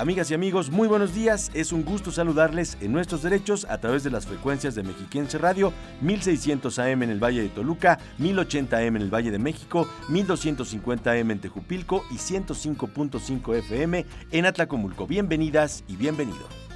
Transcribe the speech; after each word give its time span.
Amigas 0.00 0.30
y 0.30 0.34
amigos, 0.34 0.70
muy 0.70 0.88
buenos 0.88 1.14
días. 1.14 1.50
Es 1.52 1.72
un 1.72 1.84
gusto 1.84 2.10
saludarles 2.10 2.78
en 2.80 2.90
nuestros 2.90 3.20
derechos 3.20 3.66
a 3.68 3.76
través 3.76 4.02
de 4.02 4.10
las 4.10 4.24
frecuencias 4.24 4.74
de 4.74 4.82
Mexiquense 4.82 5.36
Radio, 5.36 5.74
1600 6.00 6.78
AM 6.78 7.02
en 7.02 7.10
el 7.10 7.22
Valle 7.22 7.42
de 7.42 7.50
Toluca, 7.50 7.98
1080 8.16 8.78
AM 8.78 8.96
en 8.96 9.02
el 9.02 9.14
Valle 9.14 9.30
de 9.30 9.38
México, 9.38 9.86
1250 10.08 11.12
AM 11.12 11.32
en 11.32 11.40
Tejupilco 11.40 12.02
y 12.10 12.14
105.5 12.14 13.56
FM 13.56 14.06
en 14.32 14.46
Atlacomulco. 14.46 15.06
Bienvenidas 15.06 15.84
y 15.86 15.96
bienvenidos. 15.96 16.69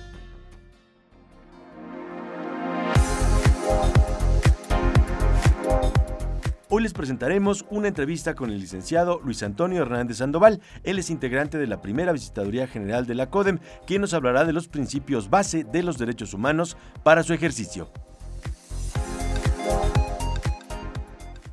Hoy 6.77 6.83
les 6.83 6.93
presentaremos 6.93 7.65
una 7.71 7.87
entrevista 7.87 8.35
con 8.35 8.51
el 8.51 8.59
licenciado 8.59 9.21
Luis 9.23 9.45
Antonio 9.45 9.83
Hernández 9.83 10.17
Sandoval. 10.17 10.61
Él 10.83 10.99
es 10.99 11.09
integrante 11.09 11.57
de 11.57 11.69
la 11.69 11.81
primera 11.81 12.11
visitaduría 12.11 12.67
general 12.67 13.07
de 13.07 13.15
la 13.15 13.31
CODEM, 13.31 13.61
quien 13.87 14.01
nos 14.01 14.13
hablará 14.13 14.45
de 14.45 14.53
los 14.53 14.67
principios 14.67 15.31
base 15.31 15.63
de 15.63 15.85
los 15.85 15.99
derechos 15.99 16.35
humanos 16.35 16.77
para 17.05 17.23
su 17.23 17.33
ejercicio. 17.33 17.93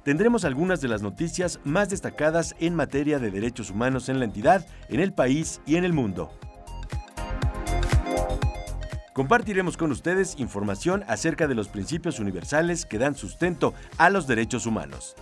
Tendremos 0.04 0.44
algunas 0.44 0.82
de 0.82 0.88
las 0.88 1.04
noticias 1.04 1.60
más 1.66 1.92
destacadas 1.92 2.56
en 2.60 2.74
materia 2.74 3.20
de 3.20 3.30
derechos 3.30 3.70
humanos 3.70 4.10
en 4.10 4.18
la 4.18 4.26
entidad, 4.26 4.66
en 4.90 5.02
el 5.02 5.14
país 5.14 5.62
y 5.68 5.76
en 5.76 5.86
el 5.86 5.94
mundo. 5.94 6.32
Compartiremos 9.14 9.76
con 9.76 9.92
ustedes 9.92 10.40
información 10.40 11.04
acerca 11.06 11.48
de 11.48 11.54
los 11.54 11.68
principios 11.68 12.20
universales 12.20 12.86
que 12.86 12.98
dan 12.98 13.16
sustento 13.16 13.74
a 13.98 14.10
los 14.10 14.26
derechos 14.26 14.66
humanos. 14.66 15.16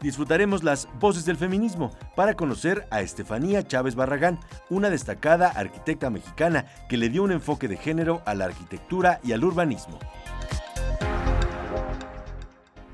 Disfrutaremos 0.00 0.62
las 0.62 0.88
voces 1.00 1.24
del 1.24 1.36
feminismo 1.36 1.90
para 2.14 2.34
conocer 2.34 2.86
a 2.90 3.02
Estefanía 3.02 3.66
Chávez 3.66 3.96
Barragán, 3.96 4.38
una 4.70 4.90
destacada 4.90 5.48
arquitecta 5.48 6.08
mexicana 6.08 6.66
que 6.88 6.96
le 6.96 7.08
dio 7.08 7.24
un 7.24 7.32
enfoque 7.32 7.66
de 7.66 7.76
género 7.76 8.22
a 8.24 8.34
la 8.34 8.44
arquitectura 8.44 9.20
y 9.24 9.32
al 9.32 9.44
urbanismo. 9.44 9.98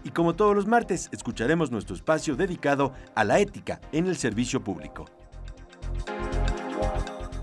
Y 0.03 0.11
como 0.11 0.35
todos 0.35 0.57
los 0.57 0.67
martes, 0.67 1.11
escucharemos 1.13 1.71
nuestro 1.71 1.95
espacio 1.95 2.37
dedicado 2.37 2.95
a 3.15 3.23
la 3.23 3.39
ética 3.39 3.81
en 3.93 4.07
el 4.07 4.17
servicio 4.17 4.65
público 4.65 5.05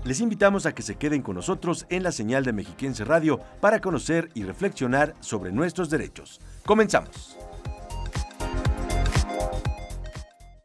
les 0.04 0.20
invitamos 0.20 0.66
a 0.66 0.74
que 0.74 0.82
se 0.82 0.96
queden 0.96 1.22
con 1.22 1.34
nosotros 1.34 1.86
en 1.88 2.02
la 2.02 2.12
señal 2.12 2.44
de 2.44 2.52
Mexiquense 2.52 3.04
Radio 3.04 3.40
para 3.60 3.80
conocer 3.80 4.30
y 4.34 4.44
reflexionar 4.44 5.14
sobre 5.20 5.50
nuestros 5.50 5.90
derechos. 5.90 6.40
Comenzamos. 6.64 7.36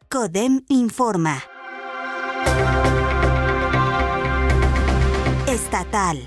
CODEM 0.08 0.62
informa. 0.68 1.42
Estatal. 5.46 6.18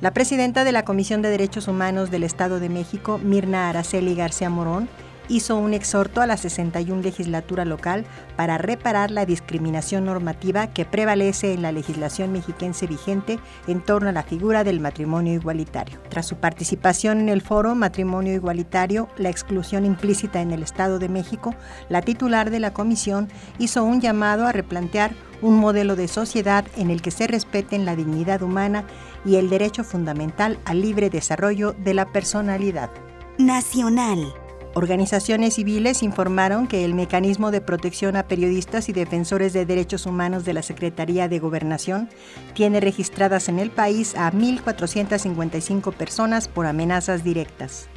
La 0.00 0.12
presidenta 0.12 0.64
de 0.64 0.72
la 0.72 0.84
Comisión 0.84 1.22
de 1.22 1.30
Derechos 1.30 1.68
Humanos 1.68 2.10
del 2.10 2.24
Estado 2.24 2.58
de 2.58 2.68
México, 2.68 3.20
Mirna 3.22 3.68
Araceli 3.68 4.16
García 4.16 4.50
Morón, 4.50 4.88
hizo 5.28 5.56
un 5.56 5.74
exhorto 5.74 6.20
a 6.20 6.26
la 6.26 6.36
61 6.36 7.02
legislatura 7.02 7.64
local 7.64 8.04
para 8.36 8.58
reparar 8.58 9.10
la 9.10 9.26
discriminación 9.26 10.04
normativa 10.04 10.68
que 10.68 10.84
prevalece 10.84 11.52
en 11.52 11.62
la 11.62 11.72
legislación 11.72 12.32
mexiquense 12.32 12.86
vigente 12.86 13.38
en 13.66 13.80
torno 13.80 14.08
a 14.08 14.12
la 14.12 14.22
figura 14.22 14.64
del 14.64 14.80
matrimonio 14.80 15.34
igualitario. 15.34 15.98
Tras 16.08 16.26
su 16.26 16.36
participación 16.36 17.20
en 17.20 17.28
el 17.28 17.42
foro 17.42 17.74
Matrimonio 17.74 18.34
Igualitario, 18.34 19.08
la 19.16 19.30
exclusión 19.30 19.84
implícita 19.84 20.40
en 20.40 20.52
el 20.52 20.62
Estado 20.62 20.98
de 20.98 21.08
México, 21.08 21.54
la 21.88 22.02
titular 22.02 22.50
de 22.50 22.60
la 22.60 22.72
comisión 22.72 23.28
hizo 23.58 23.84
un 23.84 24.00
llamado 24.00 24.46
a 24.46 24.52
replantear 24.52 25.12
un 25.42 25.58
modelo 25.58 25.96
de 25.96 26.08
sociedad 26.08 26.64
en 26.76 26.90
el 26.90 27.02
que 27.02 27.10
se 27.10 27.26
respeten 27.26 27.84
la 27.84 27.96
dignidad 27.96 28.42
humana 28.42 28.84
y 29.24 29.36
el 29.36 29.50
derecho 29.50 29.84
fundamental 29.84 30.58
al 30.64 30.80
libre 30.80 31.10
desarrollo 31.10 31.72
de 31.72 31.94
la 31.94 32.06
personalidad. 32.06 32.90
Nacional. 33.38 34.32
Organizaciones 34.74 35.54
civiles 35.54 36.02
informaron 36.02 36.66
que 36.66 36.86
el 36.86 36.94
mecanismo 36.94 37.50
de 37.50 37.60
protección 37.60 38.16
a 38.16 38.26
periodistas 38.26 38.88
y 38.88 38.94
defensores 38.94 39.52
de 39.52 39.66
derechos 39.66 40.06
humanos 40.06 40.46
de 40.46 40.54
la 40.54 40.62
Secretaría 40.62 41.28
de 41.28 41.38
Gobernación 41.38 42.08
tiene 42.54 42.80
registradas 42.80 43.50
en 43.50 43.58
el 43.58 43.70
país 43.70 44.16
a 44.16 44.32
1.455 44.32 45.92
personas 45.92 46.48
por 46.48 46.64
amenazas 46.64 47.22
directas. 47.22 47.90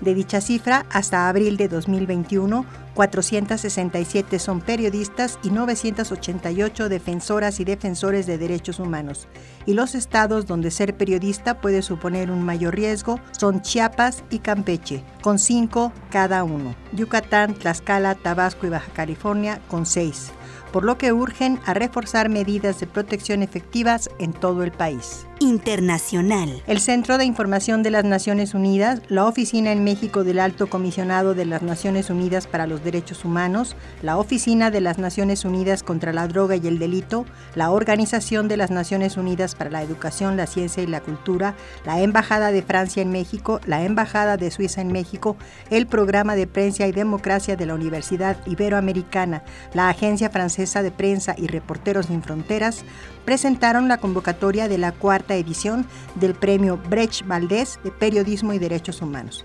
De 0.00 0.14
dicha 0.14 0.40
cifra, 0.40 0.86
hasta 0.90 1.28
abril 1.28 1.56
de 1.56 1.68
2021, 1.68 2.64
467 2.94 4.38
son 4.38 4.60
periodistas 4.60 5.38
y 5.42 5.50
988 5.50 6.88
defensoras 6.88 7.60
y 7.60 7.64
defensores 7.64 8.26
de 8.26 8.38
derechos 8.38 8.78
humanos. 8.78 9.28
Y 9.66 9.74
los 9.74 9.94
estados 9.94 10.46
donde 10.46 10.70
ser 10.70 10.96
periodista 10.96 11.60
puede 11.60 11.82
suponer 11.82 12.30
un 12.30 12.42
mayor 12.42 12.74
riesgo 12.74 13.20
son 13.32 13.60
Chiapas 13.60 14.24
y 14.30 14.38
Campeche, 14.38 15.04
con 15.22 15.38
5 15.38 15.92
cada 16.10 16.44
uno. 16.44 16.74
Yucatán, 16.92 17.54
Tlaxcala, 17.54 18.14
Tabasco 18.14 18.66
y 18.66 18.70
Baja 18.70 18.90
California, 18.92 19.60
con 19.68 19.86
6 19.86 20.32
por 20.72 20.84
lo 20.84 20.98
que 20.98 21.12
urgen 21.12 21.58
a 21.66 21.74
reforzar 21.74 22.28
medidas 22.28 22.80
de 22.80 22.86
protección 22.86 23.42
efectivas 23.42 24.08
en 24.18 24.32
todo 24.32 24.62
el 24.62 24.72
país. 24.72 25.26
Internacional. 25.42 26.62
El 26.66 26.80
Centro 26.80 27.16
de 27.16 27.24
Información 27.24 27.82
de 27.82 27.90
las 27.90 28.04
Naciones 28.04 28.52
Unidas, 28.52 29.00
la 29.08 29.24
Oficina 29.24 29.72
en 29.72 29.82
México 29.82 30.22
del 30.22 30.38
Alto 30.38 30.68
Comisionado 30.68 31.34
de 31.34 31.46
las 31.46 31.62
Naciones 31.62 32.10
Unidas 32.10 32.46
para 32.46 32.66
los 32.66 32.84
Derechos 32.84 33.24
Humanos, 33.24 33.74
la 34.02 34.18
Oficina 34.18 34.70
de 34.70 34.82
las 34.82 34.98
Naciones 34.98 35.46
Unidas 35.46 35.82
contra 35.82 36.12
la 36.12 36.28
Droga 36.28 36.56
y 36.56 36.66
el 36.66 36.78
Delito, 36.78 37.24
la 37.54 37.70
Organización 37.70 38.48
de 38.48 38.58
las 38.58 38.70
Naciones 38.70 39.16
Unidas 39.16 39.54
para 39.54 39.70
la 39.70 39.82
Educación, 39.82 40.36
la 40.36 40.46
Ciencia 40.46 40.82
y 40.82 40.86
la 40.86 41.00
Cultura, 41.00 41.54
la 41.86 42.02
Embajada 42.02 42.52
de 42.52 42.60
Francia 42.60 43.00
en 43.00 43.10
México, 43.10 43.62
la 43.64 43.82
Embajada 43.82 44.36
de 44.36 44.50
Suiza 44.50 44.82
en 44.82 44.92
México, 44.92 45.38
el 45.70 45.86
Programa 45.86 46.36
de 46.36 46.48
Prensa 46.48 46.86
y 46.86 46.92
Democracia 46.92 47.56
de 47.56 47.64
la 47.64 47.74
Universidad 47.74 48.36
Iberoamericana, 48.46 49.42
la 49.72 49.88
Agencia 49.88 50.28
Francesa 50.28 50.82
de 50.82 50.90
Prensa 50.90 51.34
y 51.38 51.46
Reporteros 51.46 52.06
Sin 52.06 52.22
Fronteras, 52.22 52.84
presentaron 53.24 53.88
la 53.88 53.98
convocatoria 53.98 54.68
de 54.68 54.78
la 54.78 54.92
cuarta 54.92 55.29
edición 55.34 55.86
del 56.16 56.34
Premio 56.34 56.78
Brecht 56.88 57.26
Valdés 57.26 57.78
de 57.84 57.90
Periodismo 57.90 58.52
y 58.52 58.58
Derechos 58.58 59.02
Humanos. 59.02 59.44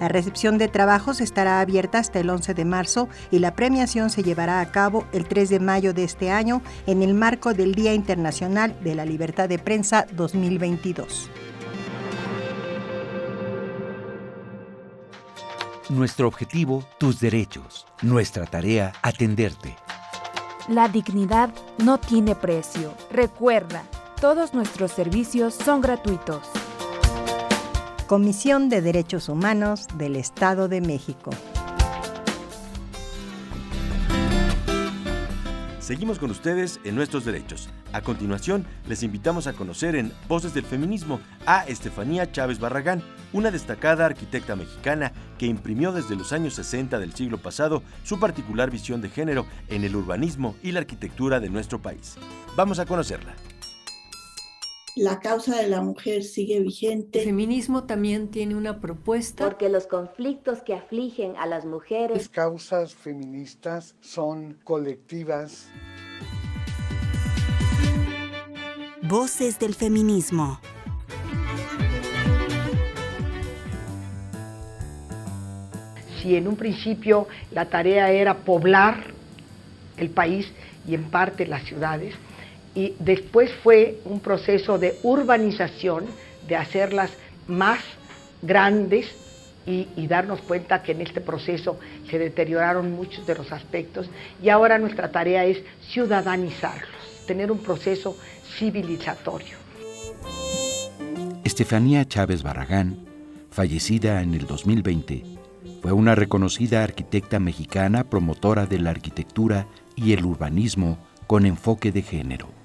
La 0.00 0.08
recepción 0.08 0.58
de 0.58 0.68
trabajos 0.68 1.20
estará 1.20 1.60
abierta 1.60 1.98
hasta 1.98 2.18
el 2.18 2.30
11 2.30 2.54
de 2.54 2.64
marzo 2.64 3.08
y 3.30 3.38
la 3.38 3.54
premiación 3.54 4.10
se 4.10 4.22
llevará 4.22 4.60
a 4.60 4.70
cabo 4.70 5.04
el 5.12 5.26
3 5.26 5.48
de 5.50 5.60
mayo 5.60 5.94
de 5.94 6.04
este 6.04 6.30
año 6.30 6.62
en 6.86 7.02
el 7.02 7.14
marco 7.14 7.54
del 7.54 7.74
Día 7.74 7.94
Internacional 7.94 8.76
de 8.82 8.94
la 8.94 9.04
Libertad 9.04 9.48
de 9.48 9.58
Prensa 9.58 10.06
2022. 10.12 11.30
Nuestro 15.88 16.26
objetivo, 16.26 16.84
tus 16.98 17.20
derechos. 17.20 17.86
Nuestra 18.00 18.46
tarea, 18.46 18.92
atenderte. 19.02 19.76
La 20.68 20.88
dignidad 20.88 21.50
no 21.78 21.98
tiene 21.98 22.34
precio. 22.34 22.94
Recuerda, 23.10 23.82
todos 24.22 24.54
nuestros 24.54 24.92
servicios 24.92 25.52
son 25.52 25.80
gratuitos. 25.80 26.48
Comisión 28.06 28.68
de 28.68 28.80
Derechos 28.80 29.28
Humanos 29.28 29.88
del 29.98 30.14
Estado 30.14 30.68
de 30.68 30.80
México. 30.80 31.32
Seguimos 35.80 36.20
con 36.20 36.30
ustedes 36.30 36.78
en 36.84 36.94
nuestros 36.94 37.24
derechos. 37.24 37.68
A 37.92 38.02
continuación, 38.02 38.64
les 38.86 39.02
invitamos 39.02 39.48
a 39.48 39.54
conocer 39.54 39.96
en 39.96 40.12
Voces 40.28 40.54
del 40.54 40.66
Feminismo 40.66 41.18
a 41.44 41.66
Estefanía 41.66 42.30
Chávez 42.30 42.60
Barragán, 42.60 43.02
una 43.32 43.50
destacada 43.50 44.06
arquitecta 44.06 44.54
mexicana 44.54 45.10
que 45.36 45.46
imprimió 45.46 45.90
desde 45.90 46.14
los 46.14 46.32
años 46.32 46.54
60 46.54 47.00
del 47.00 47.12
siglo 47.12 47.38
pasado 47.38 47.82
su 48.04 48.20
particular 48.20 48.70
visión 48.70 49.02
de 49.02 49.08
género 49.08 49.46
en 49.66 49.82
el 49.82 49.96
urbanismo 49.96 50.54
y 50.62 50.70
la 50.70 50.78
arquitectura 50.78 51.40
de 51.40 51.50
nuestro 51.50 51.82
país. 51.82 52.14
Vamos 52.54 52.78
a 52.78 52.86
conocerla 52.86 53.34
la 54.96 55.20
causa 55.20 55.56
de 55.56 55.68
la 55.68 55.80
mujer 55.80 56.22
sigue 56.22 56.60
vigente. 56.60 57.20
El 57.20 57.26
feminismo 57.26 57.84
también 57.84 58.28
tiene 58.28 58.54
una 58.54 58.80
propuesta. 58.80 59.44
Porque 59.44 59.68
los 59.68 59.86
conflictos 59.86 60.62
que 60.62 60.74
afligen 60.74 61.36
a 61.36 61.46
las 61.46 61.64
mujeres. 61.64 62.16
Las 62.16 62.28
causas 62.28 62.94
feministas 62.94 63.94
son 64.00 64.58
colectivas. 64.64 65.68
Voces 69.02 69.58
del 69.58 69.74
feminismo. 69.74 70.60
si 76.22 76.36
en 76.36 76.46
un 76.46 76.54
principio 76.54 77.26
la 77.50 77.64
tarea 77.64 78.12
era 78.12 78.38
poblar 78.38 79.12
el 79.96 80.08
país 80.08 80.52
y 80.86 80.94
en 80.94 81.10
parte 81.10 81.46
las 81.46 81.64
ciudades, 81.64 82.14
y 82.74 82.94
después 82.98 83.50
fue 83.62 84.00
un 84.04 84.20
proceso 84.20 84.78
de 84.78 84.98
urbanización, 85.02 86.06
de 86.46 86.56
hacerlas 86.56 87.10
más 87.46 87.80
grandes 88.40 89.06
y, 89.66 89.86
darnos 90.06 90.40
cuenta 90.40 90.82
que 90.82 90.92
en 90.92 91.02
este 91.02 91.20
proceso 91.20 91.78
se 92.10 92.18
deterioraron 92.18 92.92
muchos 92.92 93.26
de 93.26 93.36
los 93.36 93.52
aspectos 93.52 94.08
y 94.42 94.48
ahora 94.48 94.78
nuestra 94.78 95.12
tarea 95.12 95.44
es 95.44 95.62
ciudadanizarlos, 95.90 97.24
tener 97.26 97.52
un 97.52 97.58
proceso 97.58 98.16
civilizatorio. 98.58 99.56
Estefanía 101.44 102.06
Chávez 102.06 102.42
Barragán, 102.42 103.06
fallecida 103.50 104.22
en 104.22 104.34
el 104.34 104.46
2020, 104.46 105.22
fue 105.80 105.92
una 105.92 106.14
reconocida 106.14 106.82
arquitecta 106.82 107.38
mexicana 107.38 108.04
promotora 108.04 108.66
de 108.66 108.78
la 108.78 108.90
arquitectura 108.90 109.66
y 109.94 110.12
el 110.12 110.24
urbanismo 110.24 110.98
con 111.26 111.46
enfoque 111.46 111.92
de 111.92 112.02
género. 112.02 112.61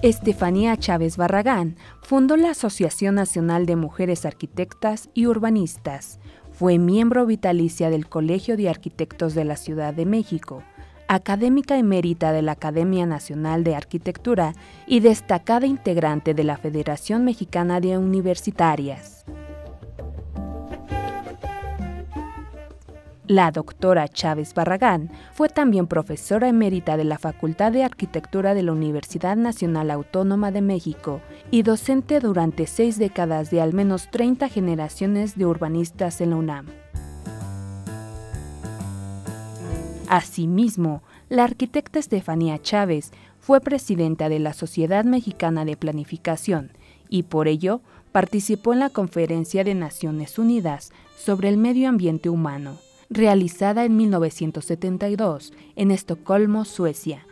Estefanía 0.00 0.76
Chávez 0.76 1.16
Barragán 1.16 1.74
fundó 2.02 2.36
la 2.36 2.50
Asociación 2.50 3.16
Nacional 3.16 3.66
de 3.66 3.74
Mujeres 3.74 4.24
Arquitectas 4.24 5.10
y 5.12 5.26
Urbanistas. 5.26 6.20
Fue 6.52 6.78
miembro 6.78 7.26
vitalicia 7.26 7.90
del 7.90 8.08
Colegio 8.08 8.56
de 8.56 8.68
Arquitectos 8.68 9.34
de 9.34 9.44
la 9.44 9.56
Ciudad 9.56 9.92
de 9.92 10.06
México, 10.06 10.62
académica 11.08 11.76
emérita 11.78 12.30
de 12.30 12.42
la 12.42 12.52
Academia 12.52 13.06
Nacional 13.06 13.64
de 13.64 13.74
Arquitectura 13.74 14.54
y 14.86 15.00
destacada 15.00 15.66
integrante 15.66 16.32
de 16.32 16.44
la 16.44 16.58
Federación 16.58 17.24
Mexicana 17.24 17.80
de 17.80 17.98
Universitarias. 17.98 19.24
La 23.28 23.50
doctora 23.50 24.08
Chávez 24.08 24.54
Barragán 24.54 25.10
fue 25.34 25.50
también 25.50 25.86
profesora 25.86 26.48
emérita 26.48 26.96
de 26.96 27.04
la 27.04 27.18
Facultad 27.18 27.72
de 27.72 27.84
Arquitectura 27.84 28.54
de 28.54 28.62
la 28.62 28.72
Universidad 28.72 29.36
Nacional 29.36 29.90
Autónoma 29.90 30.50
de 30.50 30.62
México 30.62 31.20
y 31.50 31.62
docente 31.62 32.20
durante 32.20 32.66
seis 32.66 32.98
décadas 32.98 33.50
de 33.50 33.60
al 33.60 33.74
menos 33.74 34.10
30 34.10 34.48
generaciones 34.48 35.36
de 35.36 35.44
urbanistas 35.44 36.22
en 36.22 36.30
la 36.30 36.36
UNAM. 36.36 36.66
Asimismo, 40.08 41.02
la 41.28 41.44
arquitecta 41.44 41.98
Estefanía 41.98 42.58
Chávez 42.62 43.10
fue 43.40 43.60
presidenta 43.60 44.30
de 44.30 44.38
la 44.38 44.54
Sociedad 44.54 45.04
Mexicana 45.04 45.66
de 45.66 45.76
Planificación 45.76 46.70
y 47.10 47.24
por 47.24 47.46
ello 47.46 47.82
participó 48.10 48.72
en 48.72 48.80
la 48.80 48.88
Conferencia 48.88 49.64
de 49.64 49.74
Naciones 49.74 50.38
Unidas 50.38 50.92
sobre 51.18 51.50
el 51.50 51.58
Medio 51.58 51.90
Ambiente 51.90 52.30
Humano 52.30 52.78
realizada 53.10 53.84
en 53.84 53.96
1972 53.96 55.52
en 55.76 55.90
Estocolmo, 55.90 56.64
Suecia. 56.64 57.26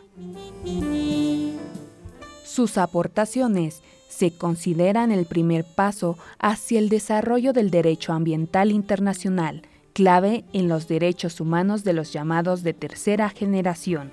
Sus 2.45 2.79
aportaciones 2.79 3.83
se 4.09 4.37
consideran 4.37 5.13
el 5.13 5.27
primer 5.27 5.65
paso 5.65 6.17
hacia 6.39 6.79
el 6.79 6.89
desarrollo 6.89 7.53
del 7.53 7.71
derecho 7.71 8.13
ambiental 8.13 8.71
internacional, 8.71 9.63
clave 9.93 10.45
en 10.53 10.69
los 10.69 10.89
derechos 10.89 11.41
humanos 11.41 11.85
de 11.85 11.93
los 11.93 12.13
llamados 12.13 12.63
de 12.63 12.73
tercera 12.73 13.29
generación. 13.29 14.11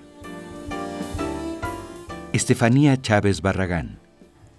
Estefanía 2.33 3.01
Chávez 3.01 3.41
Barragán, 3.41 3.99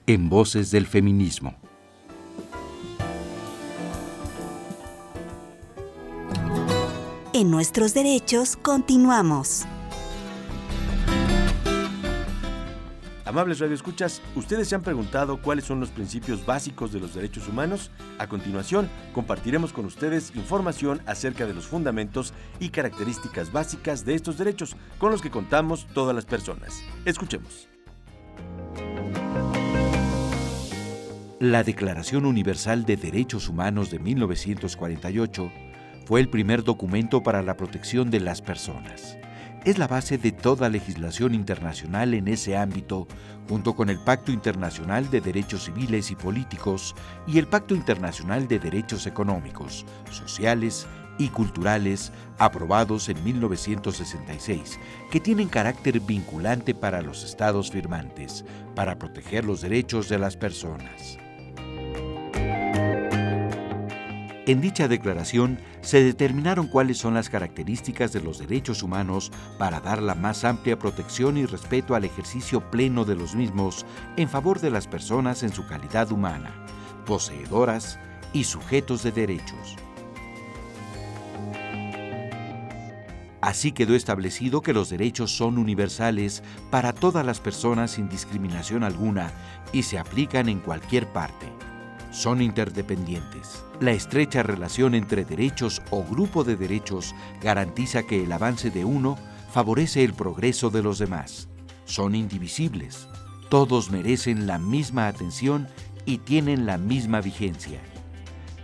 en 0.07 0.31
Voces 0.31 0.71
del 0.71 0.87
Feminismo. 0.87 1.57
En 7.37 7.51
nuestros 7.51 7.95
derechos 7.95 8.57
continuamos. 8.57 9.65
Amables 13.25 13.59
radioescuchas, 13.59 14.23
¿ustedes 14.37 14.69
se 14.69 14.77
han 14.77 14.83
preguntado 14.83 15.43
cuáles 15.43 15.65
son 15.65 15.81
los 15.81 15.91
principios 15.91 16.47
básicos 16.47 16.93
de 16.93 17.01
los 17.01 17.13
derechos 17.13 17.49
humanos? 17.49 17.91
A 18.21 18.29
continuación, 18.29 18.89
compartiremos 19.13 19.73
con 19.73 19.85
ustedes 19.85 20.31
información 20.37 21.03
acerca 21.07 21.45
de 21.45 21.55
los 21.55 21.67
fundamentos 21.67 22.33
y 22.61 22.69
características 22.69 23.51
básicas 23.51 24.05
de 24.05 24.15
estos 24.15 24.39
derechos 24.39 24.77
con 24.99 25.11
los 25.11 25.21
que 25.21 25.33
contamos 25.33 25.89
todas 25.93 26.15
las 26.15 26.27
personas. 26.27 26.85
Escuchemos. 27.05 27.69
La 31.41 31.65
Declaración 31.65 32.27
Universal 32.27 32.85
de 32.85 32.97
Derechos 32.97 33.49
Humanos 33.49 33.91
de 33.91 33.99
1948 33.99 35.51
fue 36.05 36.21
el 36.21 36.29
primer 36.29 36.65
documento 36.65 37.23
para 37.23 37.43
la 37.43 37.57
protección 37.57 38.11
de 38.11 38.21
las 38.21 38.43
personas. 38.43 39.19
Es 39.65 39.79
la 39.79 39.89
base 39.89 40.19
de 40.19 40.31
toda 40.33 40.69
legislación 40.69 41.35
internacional 41.35 42.13
en 42.13 42.29
ese 42.29 42.57
ámbito, 42.57 43.09
junto 43.49 43.75
con 43.75 43.89
el 43.89 43.99
Pacto 43.99 44.31
Internacional 44.31 45.09
de 45.11 45.23
Derechos 45.23 45.65
Civiles 45.65 46.11
y 46.11 46.17
Políticos 46.17 46.95
y 47.27 47.39
el 47.39 47.47
Pacto 47.47 47.75
Internacional 47.75 48.47
de 48.47 48.59
Derechos 48.59 49.07
Económicos, 49.07 49.87
Sociales 50.11 50.87
y 51.19 51.29
Culturales, 51.29 52.13
aprobados 52.39 53.09
en 53.09 53.25
1966, 53.25 54.79
que 55.11 55.21
tienen 55.21 55.49
carácter 55.49 56.01
vinculante 56.01 56.75
para 56.75 57.01
los 57.01 57.25
estados 57.25 57.71
firmantes, 57.71 58.45
para 58.75 58.99
proteger 58.99 59.47
los 59.47 59.63
derechos 59.63 60.11
de 60.11 60.19
las 60.19 60.37
personas. 60.37 61.24
En 64.47 64.61
dicha 64.61 64.89
declaración 64.89 65.59
se 65.81 66.05
determinaron 66.05 66.67
cuáles 66.67 66.99
son 66.99 67.15
las 67.15 67.31
características 67.31 68.13
de 68.13 68.21
los 68.21 68.39
derechos 68.39 68.83
humanos 68.83 69.33
para 69.59 69.81
dar 69.81 70.03
la 70.03 70.15
más 70.15 70.45
amplia 70.45 70.79
protección 70.79 71.39
y 71.39 71.47
respeto 71.47 71.95
al 71.95 72.05
ejercicio 72.05 72.71
pleno 72.71 73.07
de 73.07 73.15
los 73.15 73.35
mismos 73.35 73.87
en 74.17 74.29
favor 74.29 74.61
de 74.61 74.71
las 74.71 74.87
personas 74.87 75.43
en 75.43 75.53
su 75.53 75.67
calidad 75.67 76.13
humana, 76.13 76.55
poseedoras 77.07 77.99
y 78.35 78.45
sujetos 78.45 79.03
de 79.03 79.13
derechos. 79.13 79.77
Así 83.41 83.73
quedó 83.73 83.95
establecido 83.95 84.61
que 84.61 84.75
los 84.75 84.91
derechos 84.91 85.35
son 85.35 85.57
universales 85.57 86.43
para 86.71 86.93
todas 86.93 87.25
las 87.25 87.41
personas 87.41 87.93
sin 87.93 88.11
discriminación 88.11 88.85
alguna 88.85 89.33
y 89.73 89.85
se 89.85 89.99
aplican 89.99 90.49
en 90.51 90.61
cualquier 90.61 91.07
parte 91.13 91.47
son 92.15 92.41
interdependientes. 92.41 93.64
La 93.81 93.91
estrecha 93.91 94.45
relación 94.45 94.95
entre 94.95 95.25
derechos 95.25 95.83
o 95.91 96.05
grupo 96.05 96.45
de 96.45 96.57
derechos 96.57 97.13
garantiza 97.43 98.05
que 98.05 98.23
el 98.23 98.31
avance 98.31 98.71
de 98.71 98.85
uno 98.85 99.19
favorece 99.51 100.05
el 100.05 100.15
progreso 100.15 100.71
de 100.71 100.83
los 100.83 100.99
demás. 100.99 101.49
Son 101.85 102.15
indivisibles. 102.15 103.09
Todos 103.51 103.91
merecen 103.91 104.47
la 104.47 104.59
misma 104.59 105.09
atención 105.09 105.67
y 106.07 106.19
tienen 106.19 106.67
la 106.67 106.79
misma 106.79 107.21
vigencia. 107.21 107.81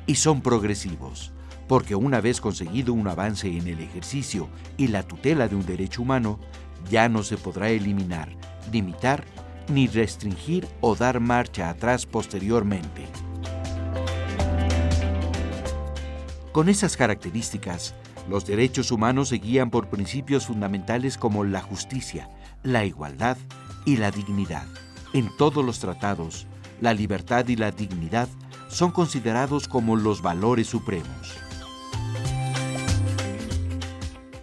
Y 0.07 0.15
son 0.15 0.43
progresivos, 0.43 1.33
porque 1.67 1.97
una 1.97 2.21
vez 2.21 2.41
conseguido 2.41 2.93
un 2.93 3.09
avance 3.09 3.49
en 3.49 3.67
el 3.67 3.81
ejercicio 3.81 4.49
y 4.77 4.89
la 4.89 5.03
tutela 5.03 5.49
de 5.49 5.57
un 5.57 5.67
derecho 5.67 6.03
humano, 6.03 6.39
ya 6.89 7.09
no 7.09 7.25
se 7.25 7.37
podrá 7.37 7.71
eliminar, 7.71 8.31
limitar 8.73 9.25
ni 9.69 9.89
restringir 9.89 10.69
o 10.81 10.95
dar 10.95 11.21
marcha 11.21 11.69
atrás 11.69 12.07
posteriormente. 12.07 13.30
Con 16.53 16.69
esas 16.69 16.97
características, 16.97 17.95
los 18.29 18.45
derechos 18.45 18.91
humanos 18.91 19.29
se 19.29 19.37
guían 19.37 19.71
por 19.71 19.89
principios 19.89 20.47
fundamentales 20.47 21.17
como 21.17 21.45
la 21.45 21.61
justicia, 21.61 22.29
la 22.65 22.85
igualdad 22.85 23.37
y 23.85 23.99
la 23.99 24.11
dignidad. 24.11 24.67
En 25.13 25.31
todos 25.37 25.65
los 25.65 25.79
tratados, 25.79 26.49
la 26.81 26.93
libertad 26.93 27.47
y 27.47 27.55
la 27.55 27.71
dignidad 27.71 28.29
son 28.69 28.91
considerados 28.91 29.69
como 29.69 29.95
los 29.95 30.23
valores 30.23 30.67
supremos. 30.67 31.37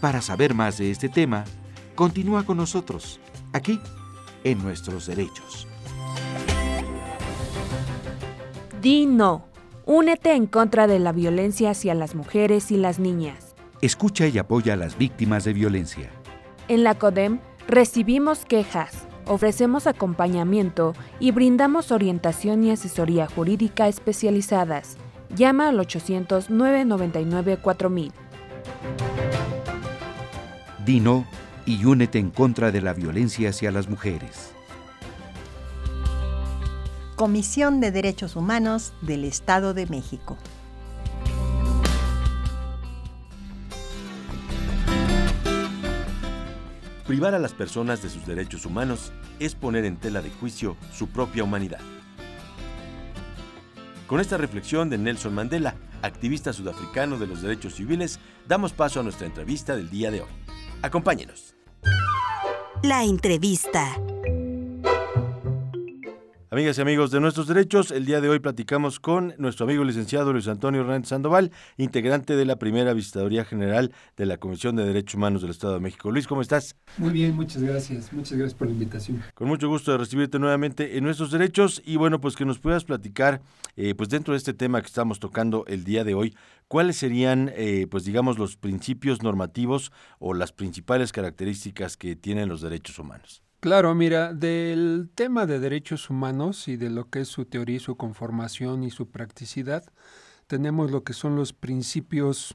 Para 0.00 0.20
saber 0.20 0.54
más 0.54 0.78
de 0.78 0.90
este 0.90 1.08
tema, 1.08 1.44
continúa 1.94 2.44
con 2.44 2.56
nosotros, 2.58 3.20
aquí, 3.52 3.80
en 4.44 4.62
Nuestros 4.62 5.06
Derechos. 5.06 5.66
Di 8.86 9.02
no. 9.04 9.44
Únete 9.84 10.32
en 10.34 10.46
contra 10.46 10.86
de 10.86 11.00
la 11.00 11.10
violencia 11.10 11.72
hacia 11.72 11.92
las 11.92 12.14
mujeres 12.14 12.70
y 12.70 12.76
las 12.76 13.00
niñas. 13.00 13.56
Escucha 13.80 14.28
y 14.28 14.38
apoya 14.38 14.74
a 14.74 14.76
las 14.76 14.96
víctimas 14.96 15.42
de 15.42 15.54
violencia. 15.54 16.08
En 16.68 16.84
la 16.84 16.94
CODEM 16.94 17.40
recibimos 17.66 18.44
quejas, 18.44 19.08
ofrecemos 19.24 19.88
acompañamiento 19.88 20.94
y 21.18 21.32
brindamos 21.32 21.90
orientación 21.90 22.62
y 22.62 22.70
asesoría 22.70 23.26
jurídica 23.26 23.88
especializadas. 23.88 24.98
Llama 25.34 25.70
al 25.70 25.80
800-999-4000. 25.80 28.12
Dino 30.84 31.26
y 31.66 31.84
únete 31.84 32.20
en 32.20 32.30
contra 32.30 32.70
de 32.70 32.82
la 32.82 32.92
violencia 32.92 33.50
hacia 33.50 33.72
las 33.72 33.88
mujeres. 33.88 34.55
Comisión 37.16 37.80
de 37.80 37.92
Derechos 37.92 38.36
Humanos 38.36 38.92
del 39.00 39.24
Estado 39.24 39.72
de 39.72 39.86
México. 39.86 40.36
Privar 47.06 47.34
a 47.34 47.38
las 47.38 47.54
personas 47.54 48.02
de 48.02 48.10
sus 48.10 48.26
derechos 48.26 48.66
humanos 48.66 49.12
es 49.38 49.54
poner 49.54 49.86
en 49.86 49.96
tela 49.96 50.20
de 50.20 50.28
juicio 50.28 50.76
su 50.92 51.08
propia 51.08 51.42
humanidad. 51.42 51.80
Con 54.06 54.20
esta 54.20 54.36
reflexión 54.36 54.90
de 54.90 54.98
Nelson 54.98 55.32
Mandela, 55.32 55.74
activista 56.02 56.52
sudafricano 56.52 57.16
de 57.16 57.28
los 57.28 57.40
derechos 57.40 57.76
civiles, 57.76 58.20
damos 58.46 58.74
paso 58.74 59.00
a 59.00 59.02
nuestra 59.02 59.26
entrevista 59.26 59.74
del 59.74 59.88
día 59.88 60.10
de 60.10 60.20
hoy. 60.20 60.28
Acompáñenos. 60.82 61.54
La 62.82 63.04
entrevista. 63.04 63.96
Amigas 66.56 66.78
y 66.78 66.80
amigos 66.80 67.10
de 67.10 67.20
nuestros 67.20 67.48
derechos, 67.48 67.90
el 67.90 68.06
día 68.06 68.22
de 68.22 68.30
hoy 68.30 68.38
platicamos 68.38 68.98
con 68.98 69.34
nuestro 69.36 69.66
amigo 69.66 69.84
licenciado 69.84 70.32
Luis 70.32 70.48
Antonio 70.48 70.80
Hernández 70.80 71.10
Sandoval, 71.10 71.52
integrante 71.76 72.34
de 72.34 72.46
la 72.46 72.56
primera 72.56 72.94
visitaduría 72.94 73.44
general 73.44 73.92
de 74.16 74.24
la 74.24 74.38
Comisión 74.38 74.74
de 74.74 74.86
Derechos 74.86 75.16
Humanos 75.16 75.42
del 75.42 75.50
Estado 75.50 75.74
de 75.74 75.80
México. 75.80 76.10
Luis, 76.10 76.26
¿cómo 76.26 76.40
estás? 76.40 76.74
Muy 76.96 77.10
bien, 77.10 77.36
muchas 77.36 77.62
gracias. 77.62 78.10
Muchas 78.10 78.38
gracias 78.38 78.54
por 78.54 78.68
la 78.68 78.72
invitación. 78.72 79.22
Con 79.34 79.48
mucho 79.48 79.68
gusto 79.68 79.92
de 79.92 79.98
recibirte 79.98 80.38
nuevamente 80.38 80.96
en 80.96 81.04
nuestros 81.04 81.30
derechos 81.30 81.82
y 81.84 81.96
bueno, 81.96 82.22
pues 82.22 82.36
que 82.36 82.46
nos 82.46 82.58
puedas 82.58 82.84
platicar, 82.84 83.42
eh, 83.76 83.94
pues 83.94 84.08
dentro 84.08 84.32
de 84.32 84.38
este 84.38 84.54
tema 84.54 84.80
que 84.80 84.86
estamos 84.86 85.20
tocando 85.20 85.66
el 85.66 85.84
día 85.84 86.04
de 86.04 86.14
hoy, 86.14 86.34
¿cuáles 86.68 86.96
serían, 86.96 87.52
eh, 87.54 87.86
pues 87.90 88.06
digamos, 88.06 88.38
los 88.38 88.56
principios 88.56 89.22
normativos 89.22 89.92
o 90.20 90.32
las 90.32 90.52
principales 90.52 91.12
características 91.12 91.98
que 91.98 92.16
tienen 92.16 92.48
los 92.48 92.62
derechos 92.62 92.98
humanos? 92.98 93.42
Claro, 93.66 93.96
mira, 93.96 94.32
del 94.32 95.10
tema 95.12 95.44
de 95.44 95.58
derechos 95.58 96.08
humanos 96.08 96.68
y 96.68 96.76
de 96.76 96.88
lo 96.88 97.10
que 97.10 97.22
es 97.22 97.26
su 97.26 97.46
teoría, 97.46 97.80
su 97.80 97.96
conformación 97.96 98.84
y 98.84 98.92
su 98.92 99.08
practicidad, 99.08 99.82
tenemos 100.46 100.92
lo 100.92 101.02
que 101.02 101.12
son 101.12 101.34
los 101.34 101.52
principios 101.52 102.54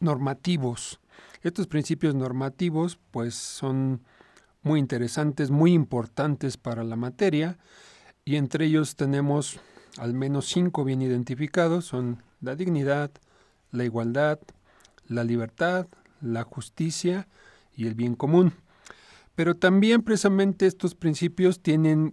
normativos. 0.00 0.98
Estos 1.42 1.68
principios 1.68 2.16
normativos, 2.16 2.98
pues, 3.12 3.36
son 3.36 4.02
muy 4.62 4.80
interesantes, 4.80 5.52
muy 5.52 5.72
importantes 5.72 6.56
para 6.56 6.82
la 6.82 6.96
materia, 6.96 7.56
y 8.24 8.34
entre 8.34 8.64
ellos 8.64 8.96
tenemos 8.96 9.60
al 9.98 10.14
menos 10.14 10.46
cinco 10.46 10.82
bien 10.82 11.00
identificados, 11.00 11.84
son 11.84 12.24
la 12.40 12.56
dignidad, 12.56 13.12
la 13.70 13.84
igualdad, 13.84 14.40
la 15.06 15.22
libertad, 15.22 15.86
la 16.20 16.42
justicia 16.42 17.28
y 17.76 17.86
el 17.86 17.94
bien 17.94 18.16
común. 18.16 18.52
Pero 19.40 19.56
también 19.56 20.02
precisamente 20.02 20.66
estos 20.66 20.94
principios 20.94 21.62
tienen 21.62 22.12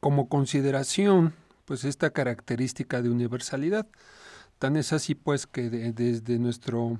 como 0.00 0.30
consideración 0.30 1.34
pues 1.66 1.84
esta 1.84 2.08
característica 2.08 3.02
de 3.02 3.10
universalidad. 3.10 3.86
Tan 4.58 4.78
es 4.78 4.94
así 4.94 5.14
pues 5.14 5.46
que 5.46 5.68
desde 5.68 6.38
nuestro 6.38 6.98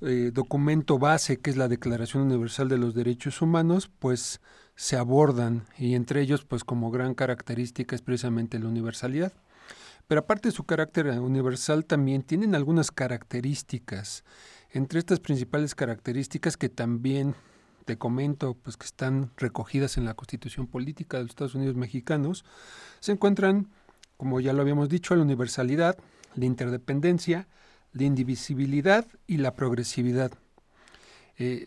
eh, 0.00 0.32
documento 0.34 0.98
base, 0.98 1.36
que 1.36 1.50
es 1.50 1.56
la 1.56 1.68
Declaración 1.68 2.24
Universal 2.24 2.68
de 2.68 2.78
los 2.78 2.92
Derechos 2.92 3.40
Humanos, 3.40 3.88
pues 4.00 4.40
se 4.74 4.96
abordan 4.96 5.62
y 5.78 5.94
entre 5.94 6.20
ellos 6.20 6.44
pues 6.44 6.64
como 6.64 6.90
gran 6.90 7.14
característica 7.14 7.94
es 7.94 8.02
precisamente 8.02 8.58
la 8.58 8.66
universalidad. 8.66 9.32
Pero 10.08 10.22
aparte 10.22 10.48
de 10.48 10.56
su 10.56 10.64
carácter 10.64 11.06
universal 11.20 11.84
también 11.84 12.24
tienen 12.24 12.56
algunas 12.56 12.90
características. 12.90 14.24
Entre 14.72 14.98
estas 14.98 15.20
principales 15.20 15.76
características 15.76 16.56
que 16.56 16.68
también 16.68 17.36
te 17.84 17.98
comento, 17.98 18.54
pues 18.54 18.76
que 18.76 18.86
están 18.86 19.30
recogidas 19.36 19.96
en 19.96 20.04
la 20.04 20.14
Constitución 20.14 20.66
Política 20.66 21.16
de 21.16 21.24
los 21.24 21.30
Estados 21.30 21.54
Unidos 21.54 21.76
Mexicanos, 21.76 22.44
se 23.00 23.12
encuentran, 23.12 23.68
como 24.16 24.40
ya 24.40 24.52
lo 24.52 24.62
habíamos 24.62 24.88
dicho, 24.88 25.14
la 25.14 25.22
universalidad, 25.22 25.98
la 26.34 26.44
interdependencia, 26.44 27.48
la 27.92 28.04
indivisibilidad 28.04 29.06
y 29.26 29.38
la 29.38 29.54
progresividad. 29.54 30.32
Eh, 31.38 31.66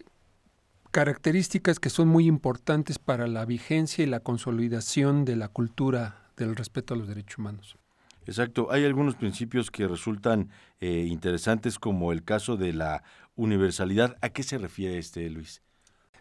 características 0.91 1.79
que 1.79 1.89
son 1.89 2.07
muy 2.07 2.25
importantes 2.25 2.99
para 2.99 3.27
la 3.27 3.45
vigencia 3.45 4.03
y 4.03 4.07
la 4.07 4.21
consolidación 4.21 5.25
de 5.25 5.35
la 5.35 5.49
cultura 5.49 6.31
del 6.37 6.55
respeto 6.55 6.93
a 6.93 6.97
los 6.97 7.07
derechos 7.07 7.37
humanos. 7.37 7.77
Exacto, 8.25 8.71
hay 8.71 8.85
algunos 8.85 9.15
principios 9.15 9.69
que 9.69 9.87
resultan 9.87 10.49
eh, 10.79 11.05
interesantes 11.09 11.77
como 11.77 12.11
el 12.11 12.23
caso 12.23 12.57
de 12.57 12.73
la 12.73 13.03
universalidad. 13.35 14.17
¿A 14.21 14.29
qué 14.29 14.41
se 14.41 14.57
refiere 14.57 14.97
este, 14.97 15.29
Luis? 15.29 15.61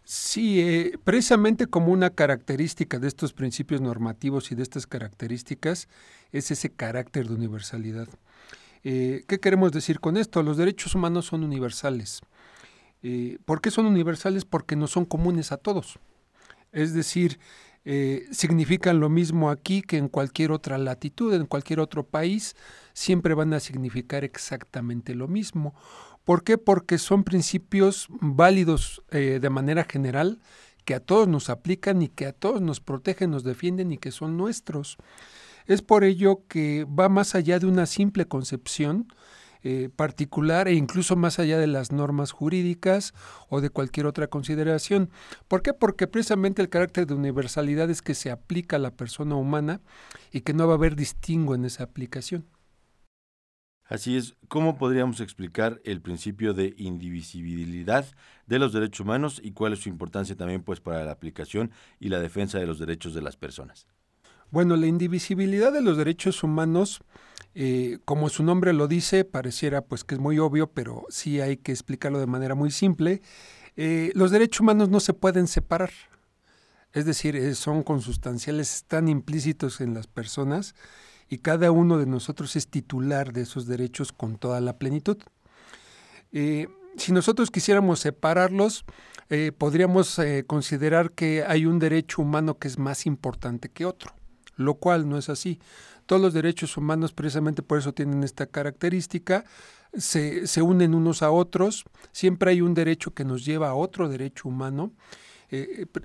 Sí, 0.04 0.60
eh, 0.60 0.98
precisamente 1.02 1.66
como 1.66 1.90
una 1.90 2.10
característica 2.10 2.98
de 2.98 3.08
estos 3.08 3.32
principios 3.32 3.80
normativos 3.80 4.52
y 4.52 4.54
de 4.54 4.62
estas 4.62 4.86
características 4.86 5.88
es 6.30 6.50
ese 6.50 6.70
carácter 6.70 7.26
de 7.28 7.34
universalidad. 7.34 8.08
Eh, 8.82 9.24
¿Qué 9.26 9.40
queremos 9.40 9.72
decir 9.72 10.00
con 10.00 10.18
esto? 10.18 10.42
Los 10.42 10.58
derechos 10.58 10.94
humanos 10.94 11.24
son 11.26 11.42
universales. 11.42 12.20
Eh, 13.02 13.38
¿Por 13.46 13.62
qué 13.62 13.70
son 13.70 13.86
universales? 13.86 14.44
Porque 14.44 14.76
no 14.76 14.88
son 14.88 15.06
comunes 15.06 15.52
a 15.52 15.56
todos. 15.56 15.98
Es 16.72 16.92
decir, 16.92 17.38
significan 18.30 18.98
lo 18.98 19.10
mismo 19.10 19.50
aquí 19.50 19.82
que 19.82 19.98
en 19.98 20.08
cualquier 20.08 20.52
otra 20.52 20.78
latitud, 20.78 21.34
en 21.34 21.44
cualquier 21.44 21.80
otro 21.80 22.06
país, 22.06 22.56
siempre 22.94 23.34
van 23.34 23.52
a 23.52 23.60
significar 23.60 24.24
exactamente 24.24 25.14
lo 25.14 25.28
mismo. 25.28 25.74
¿Por 26.24 26.42
qué? 26.42 26.56
Porque 26.56 26.96
son 26.96 27.22
principios 27.22 28.06
válidos 28.08 29.02
eh, 29.10 29.38
de 29.40 29.50
manera 29.50 29.84
general 29.84 30.40
que 30.86 30.94
a 30.94 31.00
todos 31.00 31.28
nos 31.28 31.50
aplican 31.50 32.00
y 32.00 32.08
que 32.08 32.26
a 32.26 32.32
todos 32.32 32.62
nos 32.62 32.80
protegen, 32.80 33.30
nos 33.30 33.44
defienden 33.44 33.92
y 33.92 33.98
que 33.98 34.10
son 34.10 34.36
nuestros. 34.36 34.96
Es 35.66 35.82
por 35.82 36.04
ello 36.04 36.42
que 36.48 36.84
va 36.84 37.08
más 37.08 37.34
allá 37.34 37.58
de 37.58 37.66
una 37.66 37.86
simple 37.86 38.26
concepción 38.26 39.08
eh, 39.64 39.88
particular 39.94 40.68
e 40.68 40.74
incluso 40.74 41.16
más 41.16 41.38
allá 41.38 41.58
de 41.58 41.66
las 41.66 41.90
normas 41.90 42.32
jurídicas 42.32 43.14
o 43.48 43.60
de 43.60 43.70
cualquier 43.70 44.06
otra 44.06 44.26
consideración. 44.26 45.10
¿Por 45.48 45.62
qué? 45.62 45.72
Porque 45.72 46.06
precisamente 46.06 46.60
el 46.60 46.68
carácter 46.68 47.06
de 47.06 47.14
universalidad 47.14 47.88
es 47.90 48.02
que 48.02 48.14
se 48.14 48.30
aplica 48.30 48.76
a 48.76 48.78
la 48.78 48.90
persona 48.90 49.36
humana 49.36 49.80
y 50.32 50.42
que 50.42 50.52
no 50.52 50.66
va 50.66 50.74
a 50.74 50.76
haber 50.76 50.96
distingo 50.96 51.54
en 51.54 51.64
esa 51.64 51.84
aplicación. 51.84 52.46
Así 53.86 54.16
es, 54.16 54.34
¿cómo 54.48 54.78
podríamos 54.78 55.20
explicar 55.20 55.80
el 55.84 56.00
principio 56.00 56.54
de 56.54 56.74
indivisibilidad 56.78 58.06
de 58.46 58.58
los 58.58 58.72
derechos 58.72 59.00
humanos 59.00 59.40
y 59.42 59.52
cuál 59.52 59.74
es 59.74 59.80
su 59.80 59.88
importancia 59.88 60.36
también 60.36 60.62
pues 60.62 60.80
para 60.80 61.04
la 61.04 61.12
aplicación 61.12 61.70
y 62.00 62.08
la 62.08 62.18
defensa 62.20 62.58
de 62.58 62.66
los 62.66 62.78
derechos 62.78 63.14
de 63.14 63.22
las 63.22 63.36
personas? 63.36 63.86
Bueno, 64.54 64.76
la 64.76 64.86
indivisibilidad 64.86 65.72
de 65.72 65.80
los 65.80 65.96
derechos 65.96 66.44
humanos, 66.44 67.00
eh, 67.56 67.98
como 68.04 68.28
su 68.28 68.44
nombre 68.44 68.72
lo 68.72 68.86
dice, 68.86 69.24
pareciera 69.24 69.80
pues 69.80 70.04
que 70.04 70.14
es 70.14 70.20
muy 70.20 70.38
obvio, 70.38 70.68
pero 70.70 71.06
sí 71.08 71.40
hay 71.40 71.56
que 71.56 71.72
explicarlo 71.72 72.20
de 72.20 72.28
manera 72.28 72.54
muy 72.54 72.70
simple. 72.70 73.20
Eh, 73.74 74.12
los 74.14 74.30
derechos 74.30 74.60
humanos 74.60 74.90
no 74.90 75.00
se 75.00 75.12
pueden 75.12 75.48
separar, 75.48 75.90
es 76.92 77.04
decir, 77.04 77.34
eh, 77.34 77.56
son 77.56 77.82
consustanciales, 77.82 78.76
están 78.76 79.08
implícitos 79.08 79.80
en 79.80 79.92
las 79.92 80.06
personas 80.06 80.76
y 81.28 81.38
cada 81.38 81.72
uno 81.72 81.98
de 81.98 82.06
nosotros 82.06 82.54
es 82.54 82.68
titular 82.68 83.32
de 83.32 83.42
esos 83.42 83.66
derechos 83.66 84.12
con 84.12 84.38
toda 84.38 84.60
la 84.60 84.78
plenitud. 84.78 85.16
Si 86.30 87.10
nosotros 87.10 87.50
quisiéramos 87.50 87.98
separarlos, 87.98 88.84
podríamos 89.58 90.20
considerar 90.46 91.10
que 91.10 91.42
hay 91.44 91.66
un 91.66 91.80
derecho 91.80 92.22
humano 92.22 92.56
que 92.56 92.68
es 92.68 92.78
más 92.78 93.06
importante 93.06 93.68
que 93.68 93.84
otro, 93.84 94.14
lo 94.56 94.74
cual 94.74 95.08
no 95.08 95.18
es 95.18 95.28
así. 95.28 95.60
Todos 96.06 96.20
los 96.20 96.34
derechos 96.34 96.76
humanos 96.76 97.12
precisamente 97.12 97.62
por 97.62 97.78
eso 97.78 97.92
tienen 97.94 98.24
esta 98.24 98.46
característica, 98.46 99.44
se, 99.96 100.46
se 100.46 100.60
unen 100.60 100.94
unos 100.94 101.22
a 101.22 101.30
otros, 101.30 101.84
siempre 102.12 102.50
hay 102.50 102.60
un 102.60 102.74
derecho 102.74 103.14
que 103.14 103.24
nos 103.24 103.44
lleva 103.44 103.68
a 103.68 103.74
otro 103.74 104.08
derecho 104.08 104.48
humano, 104.48 104.92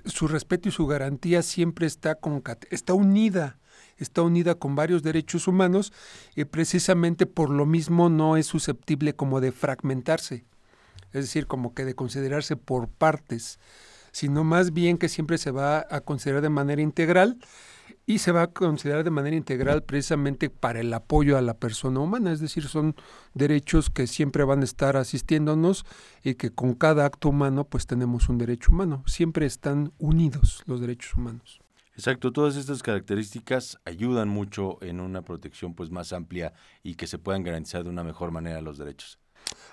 su 0.04 0.28
respeto 0.28 0.68
y 0.68 0.72
su 0.72 0.86
garantía 0.86 1.42
siempre 1.42 1.86
está, 1.86 2.14
con, 2.14 2.42
está 2.70 2.94
unida 2.94 3.58
está 3.98 4.22
unida 4.22 4.54
con 4.54 4.74
varios 4.74 5.02
derechos 5.02 5.46
humanos 5.46 5.92
y 6.34 6.44
precisamente 6.44 7.26
por 7.26 7.50
lo 7.50 7.66
mismo 7.66 8.08
no 8.08 8.36
es 8.36 8.46
susceptible 8.46 9.14
como 9.14 9.40
de 9.40 9.52
fragmentarse, 9.52 10.44
es 11.12 11.24
decir, 11.24 11.46
como 11.46 11.74
que 11.74 11.84
de 11.84 11.94
considerarse 11.94 12.56
por 12.56 12.88
partes, 12.88 13.58
sino 14.12 14.42
más 14.42 14.72
bien 14.72 14.96
que 14.96 15.08
siempre 15.08 15.38
se 15.38 15.50
va 15.50 15.86
a 15.90 16.00
considerar 16.00 16.42
de 16.42 16.48
manera 16.48 16.80
integral 16.80 17.38
y 18.10 18.18
se 18.18 18.32
va 18.32 18.42
a 18.42 18.46
considerar 18.48 19.04
de 19.04 19.10
manera 19.10 19.36
integral 19.36 19.84
precisamente 19.84 20.50
para 20.50 20.80
el 20.80 20.92
apoyo 20.92 21.38
a 21.38 21.42
la 21.42 21.54
persona 21.54 22.00
humana, 22.00 22.32
es 22.32 22.40
decir, 22.40 22.66
son 22.66 22.96
derechos 23.34 23.88
que 23.88 24.08
siempre 24.08 24.42
van 24.42 24.62
a 24.62 24.64
estar 24.64 24.96
asistiéndonos 24.96 25.86
y 26.24 26.34
que 26.34 26.50
con 26.50 26.74
cada 26.74 27.06
acto 27.06 27.28
humano 27.28 27.68
pues 27.68 27.86
tenemos 27.86 28.28
un 28.28 28.38
derecho 28.38 28.72
humano, 28.72 29.04
siempre 29.06 29.46
están 29.46 29.92
unidos 29.98 30.64
los 30.66 30.80
derechos 30.80 31.14
humanos. 31.14 31.60
Exacto, 31.94 32.32
todas 32.32 32.56
estas 32.56 32.82
características 32.82 33.78
ayudan 33.84 34.28
mucho 34.28 34.82
en 34.82 34.98
una 34.98 35.22
protección 35.22 35.74
pues 35.74 35.90
más 35.90 36.12
amplia 36.12 36.52
y 36.82 36.96
que 36.96 37.06
se 37.06 37.18
puedan 37.18 37.44
garantizar 37.44 37.84
de 37.84 37.90
una 37.90 38.02
mejor 38.02 38.32
manera 38.32 38.60
los 38.60 38.76
derechos. 38.76 39.20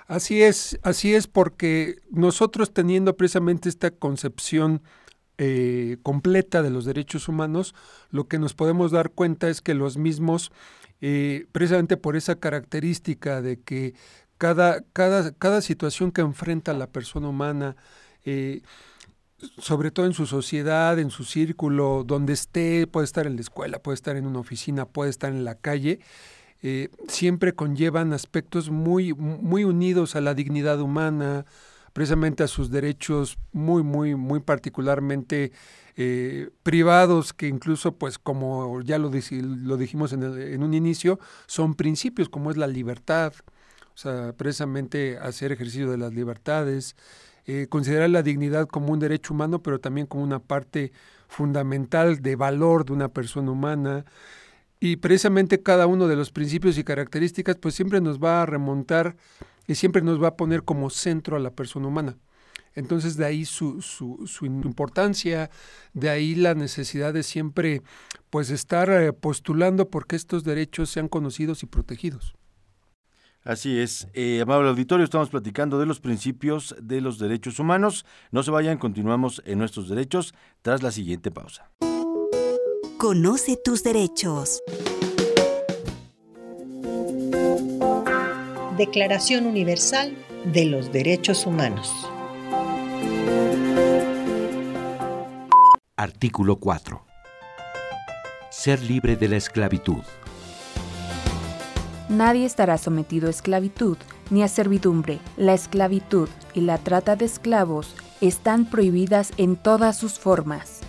Así 0.05 0.43
es, 0.43 0.79
así 0.83 1.15
es 1.15 1.25
porque 1.25 1.95
nosotros 2.11 2.71
teniendo 2.71 3.17
precisamente 3.17 3.67
esta 3.67 3.89
concepción 3.89 4.83
eh, 5.39 5.97
completa 6.01 6.63
de 6.63 6.71
los 6.71 6.85
derechos 6.85 7.27
humanos, 7.27 7.75
lo 8.09 8.27
que 8.27 8.39
nos 8.39 8.55
podemos 8.55 8.91
dar 8.91 9.11
cuenta 9.11 9.49
es 9.49 9.61
que 9.61 9.75
los 9.75 9.97
mismos, 9.97 10.51
eh, 10.99 11.45
precisamente 11.51 11.95
por 11.95 12.15
esa 12.15 12.39
característica 12.39 13.43
de 13.43 13.59
que 13.59 13.93
cada, 14.39 14.81
cada, 14.93 15.31
cada 15.33 15.61
situación 15.61 16.11
que 16.11 16.21
enfrenta 16.21 16.73
la 16.73 16.87
persona 16.87 17.29
humana, 17.29 17.75
eh, 18.25 18.61
sobre 19.59 19.91
todo 19.91 20.07
en 20.07 20.13
su 20.13 20.25
sociedad, 20.25 20.97
en 20.97 21.11
su 21.11 21.23
círculo, 21.23 22.03
donde 22.03 22.33
esté, 22.33 22.87
puede 22.87 23.05
estar 23.05 23.27
en 23.27 23.35
la 23.35 23.41
escuela, 23.41 23.77
puede 23.77 23.93
estar 23.93 24.15
en 24.15 24.25
una 24.25 24.39
oficina, 24.39 24.87
puede 24.87 25.11
estar 25.11 25.31
en 25.31 25.45
la 25.45 25.53
calle, 25.53 25.99
siempre 27.07 27.53
conllevan 27.53 28.11
aspectos 28.13 28.71
muy, 28.71 29.13
muy 29.13 29.63
unidos 29.63 30.15
a 30.15 30.21
la 30.21 30.33
dignidad 30.33 30.81
humana, 30.81 31.45
precisamente 31.97 32.43
a 32.43 32.47
sus 32.47 32.69
derechos 32.69 33.39
muy, 33.51 33.81
muy, 33.81 34.13
muy 34.13 34.39
particularmente 34.39 35.51
eh, 35.95 36.51
privados, 36.61 37.33
que 37.33 37.47
incluso, 37.47 37.93
pues 37.93 38.19
como 38.19 38.81
ya 38.81 38.99
lo, 38.99 39.09
dijimos 39.09 40.13
en, 40.13 40.21
en, 40.21 40.61
un 40.61 40.75
inicio, 40.75 41.19
son 41.47 41.73
principios 41.73 42.29
como 42.29 42.51
es 42.51 42.57
la 42.57 42.67
libertad, 42.67 43.33
o 43.95 43.97
sea, 43.97 44.31
precisamente 44.33 45.17
hacer 45.17 45.51
ejercicio 45.51 45.89
de 45.89 45.97
las 45.97 46.13
libertades, 46.13 46.95
eh, 47.47 47.65
considerar 47.67 48.11
la 48.11 48.21
dignidad 48.21 48.67
como 48.67 48.93
un 48.93 48.99
derecho 48.99 49.33
humano, 49.33 49.63
pero 49.63 49.79
también 49.79 50.05
como 50.05 50.23
una 50.23 50.37
parte 50.37 50.91
fundamental 51.27 52.21
de 52.21 52.35
valor 52.35 52.85
de 52.85 52.93
una 52.93 53.07
persona 53.07 53.49
humana. 53.49 54.05
Y 54.79 54.97
precisamente 54.97 55.63
cada 55.63 55.87
uno 55.87 56.07
de 56.07 56.15
los 56.15 56.31
principios 56.31 56.77
y 56.77 56.83
características, 56.83 57.55
pues 57.55 57.73
siempre 57.73 58.01
nos 58.01 58.19
va 58.23 58.43
a 58.43 58.45
remontar 58.45 59.15
y 59.67 59.75
siempre 59.75 60.01
nos 60.01 60.21
va 60.21 60.29
a 60.29 60.37
poner 60.37 60.63
como 60.63 60.89
centro 60.89 61.35
a 61.35 61.39
la 61.39 61.51
persona 61.51 61.87
humana. 61.87 62.17
Entonces 62.73 63.17
de 63.17 63.25
ahí 63.25 63.43
su, 63.45 63.81
su, 63.81 64.45
importancia, 64.45 65.49
de 65.93 66.09
ahí 66.09 66.35
la 66.35 66.53
necesidad 66.53 67.13
de 67.13 67.23
siempre 67.23 67.81
pues 68.29 68.51
estar 68.51 68.89
eh, 68.89 69.13
postulando 69.13 69.89
porque 69.89 70.15
estos 70.15 70.43
derechos 70.43 70.89
sean 70.89 71.07
conocidos 71.07 71.63
y 71.63 71.65
protegidos. 71.65 72.35
Así 73.43 73.79
es, 73.79 74.07
eh, 74.13 74.41
amable 74.41 74.69
auditorio, 74.69 75.05
estamos 75.05 75.29
platicando 75.29 75.79
de 75.79 75.85
los 75.85 75.99
principios 75.99 76.75
de 76.81 77.01
los 77.01 77.17
derechos 77.17 77.59
humanos. 77.59 78.05
No 78.29 78.43
se 78.43 78.51
vayan, 78.51 78.77
continuamos 78.77 79.41
en 79.45 79.57
nuestros 79.57 79.89
derechos 79.89 80.35
tras 80.61 80.83
la 80.83 80.91
siguiente 80.91 81.31
pausa. 81.31 81.71
Conoce 82.99 83.57
tus 83.63 83.83
derechos. 83.83 84.61
Declaración 88.77 89.47
Universal 89.47 90.15
de 90.53 90.65
los 90.65 90.91
Derechos 90.91 91.47
Humanos. 91.47 91.91
Artículo 95.95 96.57
4. 96.57 97.03
Ser 98.51 98.83
libre 98.83 99.15
de 99.15 99.29
la 99.29 99.37
esclavitud. 99.37 100.03
Nadie 102.07 102.45
estará 102.45 102.77
sometido 102.77 103.25
a 103.25 103.31
esclavitud 103.31 103.97
ni 104.29 104.43
a 104.43 104.47
servidumbre. 104.47 105.17
La 105.37 105.55
esclavitud 105.55 106.29
y 106.53 106.61
la 106.61 106.77
trata 106.77 107.15
de 107.15 107.25
esclavos 107.25 107.95
están 108.21 108.69
prohibidas 108.69 109.31
en 109.37 109.55
todas 109.55 109.97
sus 109.97 110.19
formas. 110.19 110.81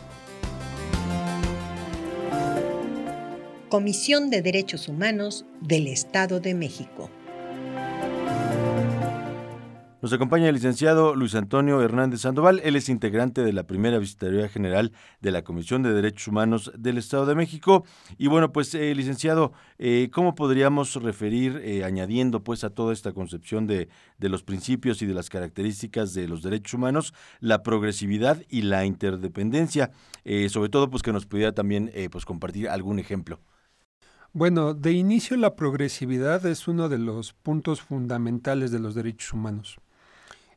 Comisión 3.70 4.29
de 4.29 4.42
Derechos 4.42 4.88
Humanos 4.88 5.46
del 5.62 5.87
Estado 5.87 6.38
de 6.38 6.53
México. 6.53 7.09
Nos 10.00 10.12
acompaña 10.12 10.48
el 10.48 10.54
licenciado 10.54 11.16
Luis 11.16 11.34
Antonio 11.34 11.82
Hernández 11.82 12.20
Sandoval. 12.20 12.61
Él 12.62 12.76
es 12.76 12.88
integrante 12.88 13.42
de 13.42 13.52
la 13.52 13.66
primera 13.66 13.98
visitaría 13.98 14.48
general 14.48 14.92
de 15.20 15.32
la 15.32 15.42
Comisión 15.42 15.82
de 15.82 15.92
Derechos 15.92 16.28
Humanos 16.28 16.70
del 16.78 16.98
Estado 16.98 17.26
de 17.26 17.34
México. 17.34 17.84
Y 18.16 18.28
bueno, 18.28 18.52
pues, 18.52 18.72
eh, 18.76 18.94
licenciado, 18.94 19.52
eh, 19.76 20.08
¿cómo 20.12 20.37
podríamos 20.37 20.94
referir, 21.02 21.61
eh, 21.64 21.82
añadiendo 21.82 22.44
pues 22.44 22.62
a 22.62 22.70
toda 22.70 22.92
esta 22.92 23.11
concepción 23.11 23.66
de, 23.66 23.88
de, 24.18 24.28
los 24.28 24.44
principios 24.44 25.02
y 25.02 25.06
de 25.06 25.14
las 25.14 25.30
características 25.30 26.14
de 26.14 26.28
los 26.28 26.44
derechos 26.44 26.74
humanos, 26.74 27.12
la 27.40 27.64
progresividad 27.64 28.40
y 28.48 28.62
la 28.62 28.84
interdependencia? 28.84 29.90
sobre 30.50 30.68
todo, 30.68 30.90
pues 30.90 31.02
que 31.02 31.12
nos 31.12 31.26
pudiera 31.26 31.52
también 31.52 31.90
pues 32.12 32.26
compartir 32.26 32.68
algún 32.68 32.98
ejemplo. 32.98 33.40
Bueno, 34.34 34.74
de 34.74 34.92
inicio 34.92 35.38
la 35.38 35.56
progresividad 35.56 36.44
es 36.44 36.68
uno 36.68 36.90
de 36.90 36.98
los 36.98 37.32
puntos 37.32 37.80
fundamentales 37.80 38.70
de 38.70 38.78
los 38.78 38.94
derechos 38.94 39.32
humanos. 39.32 39.80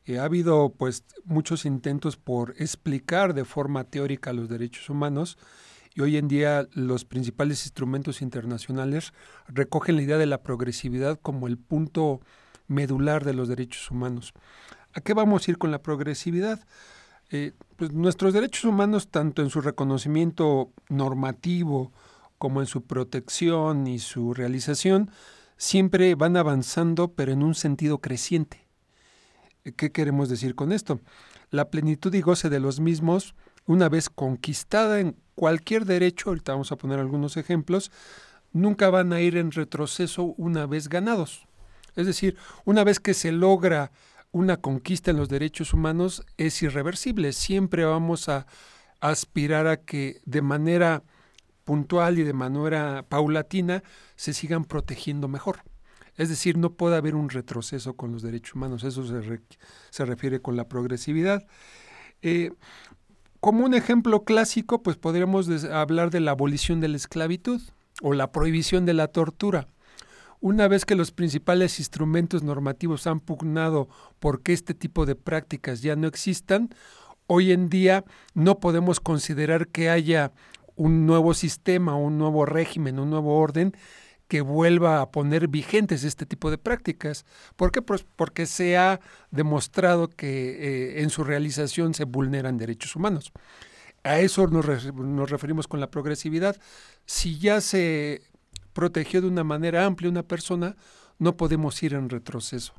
Eh, 0.04 0.18
ha 0.18 0.24
habido 0.24 0.74
pues 0.76 1.04
muchos 1.24 1.64
intentos 1.64 2.16
por 2.16 2.54
explicar 2.58 3.34
de 3.34 3.44
forma 3.44 3.84
teórica 3.84 4.32
los 4.32 4.48
derechos 4.48 4.90
humanos 4.90 5.38
y 5.94 6.00
hoy 6.00 6.16
en 6.16 6.26
día 6.26 6.68
los 6.72 7.04
principales 7.04 7.64
instrumentos 7.64 8.22
internacionales 8.22 9.12
recogen 9.46 9.96
la 9.96 10.02
idea 10.02 10.18
de 10.18 10.26
la 10.26 10.42
progresividad 10.42 11.20
como 11.20 11.46
el 11.46 11.58
punto 11.58 12.20
medular 12.66 13.24
de 13.24 13.34
los 13.34 13.48
derechos 13.48 13.90
humanos. 13.90 14.32
¿A 14.94 15.00
qué 15.00 15.14
vamos 15.14 15.46
a 15.46 15.50
ir 15.50 15.58
con 15.58 15.70
la 15.70 15.82
progresividad? 15.82 16.60
Eh, 17.30 17.52
pues 17.76 17.92
nuestros 17.92 18.34
derechos 18.34 18.64
humanos, 18.64 19.08
tanto 19.08 19.40
en 19.42 19.50
su 19.50 19.60
reconocimiento 19.60 20.70
normativo 20.88 21.92
como 22.38 22.60
en 22.60 22.66
su 22.66 22.82
protección 22.84 23.86
y 23.86 23.98
su 24.00 24.34
realización, 24.34 25.10
siempre 25.56 26.14
van 26.14 26.36
avanzando, 26.36 27.12
pero 27.12 27.32
en 27.32 27.42
un 27.42 27.54
sentido 27.54 27.98
creciente. 27.98 28.61
¿Qué 29.62 29.92
queremos 29.92 30.28
decir 30.28 30.56
con 30.56 30.72
esto? 30.72 31.00
La 31.50 31.70
plenitud 31.70 32.12
y 32.14 32.20
goce 32.20 32.50
de 32.50 32.58
los 32.58 32.80
mismos, 32.80 33.36
una 33.64 33.88
vez 33.88 34.10
conquistada 34.10 34.98
en 34.98 35.16
cualquier 35.36 35.84
derecho, 35.84 36.30
ahorita 36.30 36.52
vamos 36.52 36.72
a 36.72 36.76
poner 36.76 36.98
algunos 36.98 37.36
ejemplos, 37.36 37.92
nunca 38.52 38.90
van 38.90 39.12
a 39.12 39.20
ir 39.20 39.36
en 39.36 39.52
retroceso 39.52 40.34
una 40.36 40.66
vez 40.66 40.88
ganados. 40.88 41.46
Es 41.94 42.06
decir, 42.06 42.36
una 42.64 42.82
vez 42.82 42.98
que 42.98 43.14
se 43.14 43.30
logra 43.30 43.92
una 44.32 44.56
conquista 44.56 45.12
en 45.12 45.18
los 45.18 45.28
derechos 45.28 45.72
humanos, 45.72 46.24
es 46.38 46.60
irreversible. 46.62 47.32
Siempre 47.32 47.84
vamos 47.84 48.28
a 48.28 48.46
aspirar 49.00 49.68
a 49.68 49.76
que 49.76 50.22
de 50.24 50.42
manera 50.42 51.04
puntual 51.64 52.18
y 52.18 52.24
de 52.24 52.32
manera 52.32 53.04
paulatina 53.08 53.84
se 54.16 54.32
sigan 54.32 54.64
protegiendo 54.64 55.28
mejor. 55.28 55.62
Es 56.16 56.28
decir, 56.28 56.58
no 56.58 56.74
puede 56.74 56.96
haber 56.96 57.14
un 57.14 57.30
retroceso 57.30 57.94
con 57.94 58.12
los 58.12 58.22
derechos 58.22 58.54
humanos, 58.54 58.84
eso 58.84 59.04
se, 59.90 60.04
refiere 60.04 60.40
con 60.40 60.56
la 60.56 60.68
progresividad. 60.68 61.46
Eh, 62.20 62.52
como 63.40 63.64
un 63.64 63.74
ejemplo 63.74 64.24
clásico, 64.24 64.82
pues 64.82 64.96
podríamos 64.96 65.48
hablar 65.64 66.10
de 66.10 66.20
la 66.20 66.32
abolición 66.32 66.80
de 66.80 66.88
la 66.88 66.96
esclavitud 66.96 67.60
o 68.00 68.12
la 68.12 68.30
prohibición 68.30 68.86
de 68.86 68.94
la 68.94 69.08
tortura. 69.08 69.68
Una 70.40 70.68
vez 70.68 70.84
que 70.84 70.96
los 70.96 71.12
principales 71.12 71.78
instrumentos 71.78 72.42
normativos 72.42 73.06
han 73.06 73.20
pugnado 73.20 73.88
porque 74.18 74.52
este 74.52 74.74
tipo 74.74 75.06
de 75.06 75.14
prácticas 75.14 75.82
ya 75.82 75.96
no 75.96 76.08
existan, 76.08 76.70
hoy 77.26 77.52
en 77.52 77.68
día 77.68 78.04
no 78.34 78.58
podemos 78.60 79.00
considerar 79.00 79.68
que 79.68 79.88
haya 79.88 80.32
un 80.76 81.06
nuevo 81.06 81.34
sistema, 81.34 81.96
un 81.96 82.18
nuevo 82.18 82.44
régimen, 82.44 82.98
un 82.98 83.10
nuevo 83.10 83.38
orden 83.38 83.72
que 84.32 84.40
vuelva 84.40 85.02
a 85.02 85.10
poner 85.10 85.46
vigentes 85.46 86.04
este 86.04 86.24
tipo 86.24 86.50
de 86.50 86.56
prácticas. 86.56 87.26
¿Por 87.54 87.70
qué? 87.70 87.82
Pues 87.82 88.06
porque 88.16 88.46
se 88.46 88.78
ha 88.78 88.98
demostrado 89.30 90.08
que 90.08 90.96
eh, 90.96 91.02
en 91.02 91.10
su 91.10 91.22
realización 91.22 91.92
se 91.92 92.04
vulneran 92.04 92.56
derechos 92.56 92.96
humanos. 92.96 93.30
A 94.04 94.20
eso 94.20 94.46
nos, 94.46 94.94
nos 94.94 95.30
referimos 95.30 95.68
con 95.68 95.80
la 95.80 95.90
progresividad. 95.90 96.56
Si 97.04 97.38
ya 97.38 97.60
se 97.60 98.22
protegió 98.72 99.20
de 99.20 99.26
una 99.26 99.44
manera 99.44 99.84
amplia 99.84 100.08
una 100.08 100.22
persona, 100.22 100.76
no 101.18 101.36
podemos 101.36 101.82
ir 101.82 101.92
en 101.92 102.08
retroceso. 102.08 102.72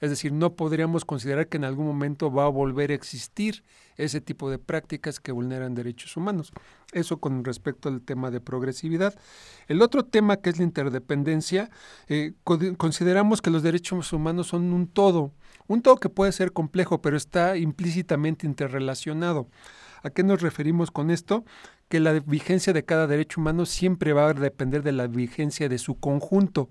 Es 0.00 0.10
decir, 0.10 0.32
no 0.32 0.54
podríamos 0.54 1.04
considerar 1.04 1.48
que 1.48 1.56
en 1.56 1.64
algún 1.64 1.86
momento 1.86 2.32
va 2.32 2.44
a 2.44 2.48
volver 2.48 2.90
a 2.90 2.94
existir 2.94 3.64
ese 3.96 4.20
tipo 4.20 4.50
de 4.50 4.58
prácticas 4.58 5.20
que 5.20 5.32
vulneran 5.32 5.74
derechos 5.74 6.16
humanos. 6.16 6.52
Eso 6.92 7.18
con 7.18 7.44
respecto 7.44 7.88
al 7.88 8.00
tema 8.00 8.30
de 8.30 8.40
progresividad. 8.40 9.14
El 9.66 9.82
otro 9.82 10.04
tema 10.04 10.36
que 10.36 10.50
es 10.50 10.58
la 10.58 10.64
interdependencia, 10.64 11.70
eh, 12.08 12.32
consideramos 12.76 13.42
que 13.42 13.50
los 13.50 13.62
derechos 13.62 14.12
humanos 14.12 14.48
son 14.48 14.72
un 14.72 14.86
todo, 14.86 15.32
un 15.66 15.82
todo 15.82 15.96
que 15.96 16.08
puede 16.08 16.32
ser 16.32 16.52
complejo, 16.52 17.02
pero 17.02 17.16
está 17.16 17.56
implícitamente 17.56 18.46
interrelacionado. 18.46 19.48
¿A 20.02 20.10
qué 20.10 20.22
nos 20.22 20.40
referimos 20.40 20.90
con 20.90 21.10
esto? 21.10 21.44
Que 21.88 22.00
la 22.00 22.12
vigencia 22.20 22.72
de 22.72 22.84
cada 22.84 23.06
derecho 23.06 23.40
humano 23.40 23.66
siempre 23.66 24.12
va 24.12 24.28
a 24.28 24.34
depender 24.34 24.82
de 24.82 24.92
la 24.92 25.08
vigencia 25.08 25.68
de 25.68 25.78
su 25.78 25.98
conjunto, 25.98 26.70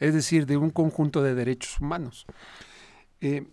es 0.00 0.14
decir, 0.14 0.46
de 0.46 0.56
un 0.56 0.70
conjunto 0.70 1.22
de 1.22 1.34
derechos 1.34 1.80
humanos. 1.80 2.26
Eh, 3.20 3.46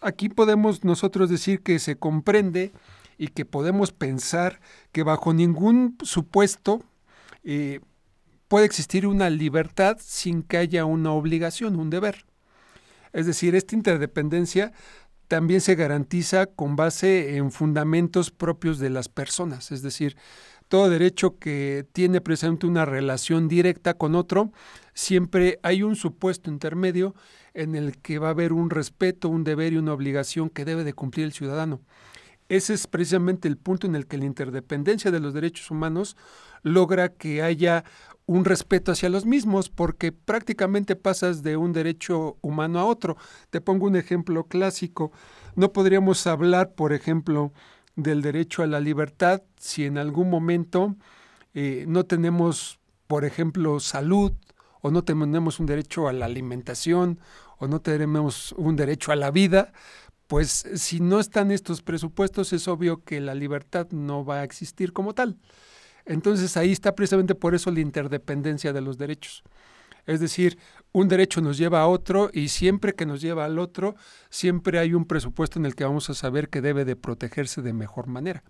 aquí 0.00 0.28
podemos 0.28 0.84
nosotros 0.84 1.30
decir 1.30 1.62
que 1.62 1.78
se 1.78 1.96
comprende 1.96 2.72
y 3.16 3.28
que 3.28 3.44
podemos 3.44 3.92
pensar 3.92 4.60
que 4.92 5.02
bajo 5.02 5.34
ningún 5.34 5.98
supuesto 6.02 6.82
eh, 7.42 7.80
puede 8.46 8.66
existir 8.66 9.06
una 9.06 9.28
libertad 9.28 9.98
sin 10.00 10.42
que 10.42 10.56
haya 10.56 10.84
una 10.84 11.12
obligación, 11.12 11.76
un 11.76 11.90
deber. 11.90 12.24
Es 13.12 13.26
decir, 13.26 13.54
esta 13.54 13.74
interdependencia 13.74 14.72
también 15.28 15.60
se 15.60 15.74
garantiza 15.74 16.46
con 16.46 16.74
base 16.74 17.36
en 17.36 17.52
fundamentos 17.52 18.30
propios 18.30 18.78
de 18.78 18.90
las 18.90 19.08
personas, 19.08 19.70
es 19.70 19.82
decir, 19.82 20.16
todo 20.68 20.90
derecho 20.90 21.38
que 21.38 21.86
tiene 21.92 22.20
precisamente 22.20 22.66
una 22.66 22.84
relación 22.84 23.48
directa 23.48 23.94
con 23.94 24.14
otro, 24.14 24.52
siempre 24.92 25.58
hay 25.62 25.82
un 25.82 25.96
supuesto 25.96 26.50
intermedio 26.50 27.14
en 27.54 27.74
el 27.74 27.96
que 27.98 28.18
va 28.18 28.28
a 28.28 28.30
haber 28.32 28.52
un 28.52 28.68
respeto, 28.70 29.28
un 29.28 29.44
deber 29.44 29.72
y 29.72 29.78
una 29.78 29.94
obligación 29.94 30.50
que 30.50 30.64
debe 30.64 30.84
de 30.84 30.92
cumplir 30.92 31.24
el 31.24 31.32
ciudadano. 31.32 31.80
Ese 32.48 32.74
es 32.74 32.86
precisamente 32.86 33.46
el 33.48 33.58
punto 33.58 33.86
en 33.86 33.94
el 33.94 34.06
que 34.06 34.18
la 34.18 34.24
interdependencia 34.24 35.10
de 35.10 35.20
los 35.20 35.34
derechos 35.34 35.70
humanos 35.70 36.16
logra 36.62 37.10
que 37.10 37.42
haya 37.42 37.84
un 38.24 38.44
respeto 38.44 38.92
hacia 38.92 39.08
los 39.08 39.24
mismos, 39.24 39.70
porque 39.70 40.12
prácticamente 40.12 40.96
pasas 40.96 41.42
de 41.42 41.56
un 41.56 41.72
derecho 41.72 42.36
humano 42.42 42.78
a 42.78 42.84
otro. 42.84 43.16
Te 43.50 43.60
pongo 43.60 43.86
un 43.86 43.96
ejemplo 43.96 44.44
clásico. 44.44 45.12
No 45.56 45.72
podríamos 45.72 46.26
hablar, 46.26 46.74
por 46.74 46.92
ejemplo, 46.92 47.52
del 47.96 48.22
derecho 48.22 48.62
a 48.62 48.66
la 48.66 48.80
libertad 48.80 49.42
si 49.58 49.84
en 49.84 49.98
algún 49.98 50.30
momento 50.30 50.94
eh, 51.54 51.84
no 51.88 52.04
tenemos, 52.04 52.78
por 53.06 53.24
ejemplo, 53.24 53.80
salud, 53.80 54.32
o 54.80 54.90
no 54.90 55.02
tenemos 55.02 55.58
un 55.58 55.66
derecho 55.66 56.06
a 56.06 56.12
la 56.12 56.26
alimentación, 56.26 57.18
o 57.58 57.66
no 57.66 57.80
tenemos 57.80 58.52
un 58.52 58.76
derecho 58.76 59.10
a 59.10 59.16
la 59.16 59.30
vida, 59.30 59.72
pues 60.28 60.66
si 60.74 61.00
no 61.00 61.18
están 61.18 61.50
estos 61.50 61.82
presupuestos 61.82 62.52
es 62.52 62.68
obvio 62.68 63.02
que 63.02 63.20
la 63.20 63.34
libertad 63.34 63.88
no 63.90 64.24
va 64.24 64.40
a 64.40 64.44
existir 64.44 64.92
como 64.92 65.14
tal. 65.14 65.38
Entonces 66.04 66.56
ahí 66.56 66.70
está 66.70 66.94
precisamente 66.94 67.34
por 67.34 67.54
eso 67.54 67.70
la 67.70 67.80
interdependencia 67.80 68.72
de 68.72 68.80
los 68.82 68.98
derechos. 68.98 69.42
Es 70.06 70.20
decir, 70.20 70.58
un 70.92 71.08
derecho 71.08 71.40
nos 71.40 71.58
lleva 71.58 71.80
a 71.80 71.86
otro 71.86 72.30
y 72.32 72.48
siempre 72.48 72.94
que 72.94 73.04
nos 73.04 73.20
lleva 73.20 73.44
al 73.44 73.58
otro, 73.58 73.96
siempre 74.30 74.78
hay 74.78 74.94
un 74.94 75.06
presupuesto 75.06 75.58
en 75.58 75.66
el 75.66 75.74
que 75.74 75.84
vamos 75.84 76.08
a 76.08 76.14
saber 76.14 76.48
que 76.48 76.60
debe 76.60 76.84
de 76.84 76.96
protegerse 76.96 77.60
de 77.60 77.72
mejor 77.72 78.06
manera. 78.06 78.42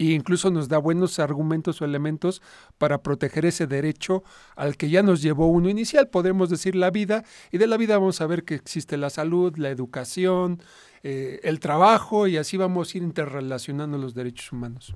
E 0.00 0.12
incluso 0.12 0.50
nos 0.50 0.68
da 0.68 0.78
buenos 0.78 1.18
argumentos 1.18 1.82
o 1.82 1.84
elementos 1.84 2.40
para 2.78 3.02
proteger 3.02 3.44
ese 3.44 3.66
derecho 3.66 4.24
al 4.56 4.78
que 4.78 4.88
ya 4.88 5.02
nos 5.02 5.20
llevó 5.20 5.48
uno 5.48 5.68
inicial, 5.68 6.08
podemos 6.08 6.48
decir 6.48 6.74
la 6.74 6.90
vida, 6.90 7.22
y 7.52 7.58
de 7.58 7.66
la 7.66 7.76
vida 7.76 7.98
vamos 7.98 8.22
a 8.22 8.26
ver 8.26 8.44
que 8.44 8.54
existe 8.54 8.96
la 8.96 9.10
salud, 9.10 9.54
la 9.58 9.68
educación, 9.68 10.62
eh, 11.02 11.40
el 11.42 11.60
trabajo, 11.60 12.26
y 12.26 12.38
así 12.38 12.56
vamos 12.56 12.94
a 12.94 12.96
ir 12.96 13.04
interrelacionando 13.04 13.98
los 13.98 14.14
derechos 14.14 14.50
humanos. 14.52 14.94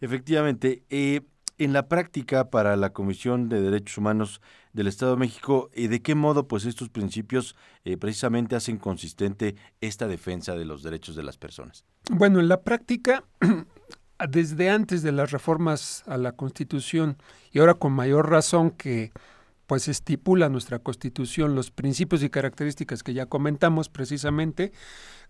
Efectivamente, 0.00 0.82
eh, 0.90 1.20
en 1.60 1.72
la 1.72 1.88
práctica 1.88 2.50
para 2.50 2.74
la 2.76 2.92
Comisión 2.92 3.48
de 3.48 3.60
Derechos 3.60 3.98
Humanos 3.98 4.40
del 4.72 4.86
Estado 4.86 5.12
de 5.12 5.18
México, 5.18 5.68
eh, 5.74 5.88
¿de 5.88 6.00
qué 6.00 6.14
modo 6.14 6.48
pues 6.48 6.64
estos 6.64 6.88
principios 6.88 7.54
eh, 7.84 7.96
precisamente 7.96 8.56
hacen 8.56 8.78
consistente 8.78 9.56
esta 9.80 10.08
defensa 10.08 10.56
de 10.56 10.64
los 10.64 10.82
derechos 10.82 11.16
de 11.16 11.22
las 11.22 11.36
personas? 11.36 11.84
Bueno, 12.10 12.40
en 12.40 12.48
la 12.48 12.62
práctica, 12.62 13.24
desde 14.28 14.70
antes 14.70 15.02
de 15.02 15.12
las 15.12 15.30
reformas 15.30 16.02
a 16.06 16.16
la 16.16 16.32
Constitución 16.32 17.16
y 17.52 17.58
ahora 17.58 17.74
con 17.74 17.92
mayor 17.92 18.30
razón 18.30 18.70
que 18.70 19.12
pues 19.66 19.86
estipula 19.86 20.48
nuestra 20.48 20.80
Constitución 20.80 21.54
los 21.54 21.70
principios 21.70 22.22
y 22.24 22.30
características 22.30 23.04
que 23.04 23.14
ya 23.14 23.26
comentamos 23.26 23.88
precisamente, 23.88 24.72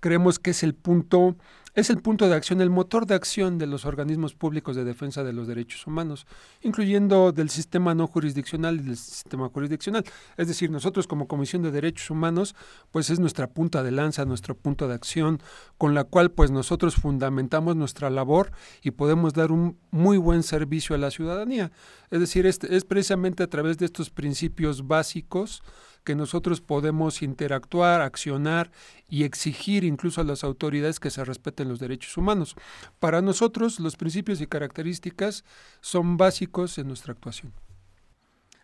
creemos 0.00 0.38
que 0.38 0.52
es 0.52 0.62
el 0.62 0.74
punto 0.74 1.36
es 1.74 1.90
el 1.90 2.00
punto 2.00 2.28
de 2.28 2.34
acción, 2.34 2.60
el 2.60 2.70
motor 2.70 3.06
de 3.06 3.14
acción 3.14 3.58
de 3.58 3.66
los 3.66 3.84
organismos 3.84 4.34
públicos 4.34 4.76
de 4.76 4.84
defensa 4.84 5.22
de 5.24 5.32
los 5.32 5.46
derechos 5.46 5.86
humanos, 5.86 6.26
incluyendo 6.62 7.32
del 7.32 7.50
sistema 7.50 7.94
no 7.94 8.06
jurisdiccional 8.06 8.80
y 8.80 8.82
del 8.82 8.96
sistema 8.96 9.48
jurisdiccional. 9.48 10.04
Es 10.36 10.48
decir, 10.48 10.70
nosotros 10.70 11.06
como 11.06 11.28
Comisión 11.28 11.62
de 11.62 11.70
Derechos 11.70 12.10
Humanos, 12.10 12.54
pues 12.90 13.10
es 13.10 13.20
nuestra 13.20 13.48
punta 13.48 13.82
de 13.82 13.90
lanza, 13.90 14.24
nuestro 14.24 14.54
punto 14.54 14.88
de 14.88 14.94
acción, 14.94 15.40
con 15.78 15.94
la 15.94 16.04
cual 16.04 16.30
pues 16.30 16.50
nosotros 16.50 16.96
fundamentamos 16.96 17.76
nuestra 17.76 18.10
labor 18.10 18.52
y 18.82 18.92
podemos 18.92 19.32
dar 19.34 19.52
un 19.52 19.78
muy 19.90 20.16
buen 20.16 20.42
servicio 20.42 20.94
a 20.94 20.98
la 20.98 21.10
ciudadanía. 21.10 21.70
Es 22.10 22.20
decir, 22.20 22.46
es, 22.46 22.58
es 22.64 22.84
precisamente 22.84 23.42
a 23.42 23.46
través 23.46 23.78
de 23.78 23.86
estos 23.86 24.10
principios 24.10 24.86
básicos, 24.86 25.62
que 26.04 26.14
nosotros 26.14 26.60
podemos 26.60 27.22
interactuar, 27.22 28.00
accionar 28.00 28.70
y 29.08 29.24
exigir 29.24 29.84
incluso 29.84 30.20
a 30.20 30.24
las 30.24 30.44
autoridades 30.44 31.00
que 31.00 31.10
se 31.10 31.24
respeten 31.24 31.68
los 31.68 31.78
derechos 31.78 32.16
humanos. 32.16 32.56
Para 32.98 33.22
nosotros 33.22 33.80
los 33.80 33.96
principios 33.96 34.40
y 34.40 34.46
características 34.46 35.44
son 35.80 36.16
básicos 36.16 36.78
en 36.78 36.88
nuestra 36.88 37.12
actuación. 37.12 37.52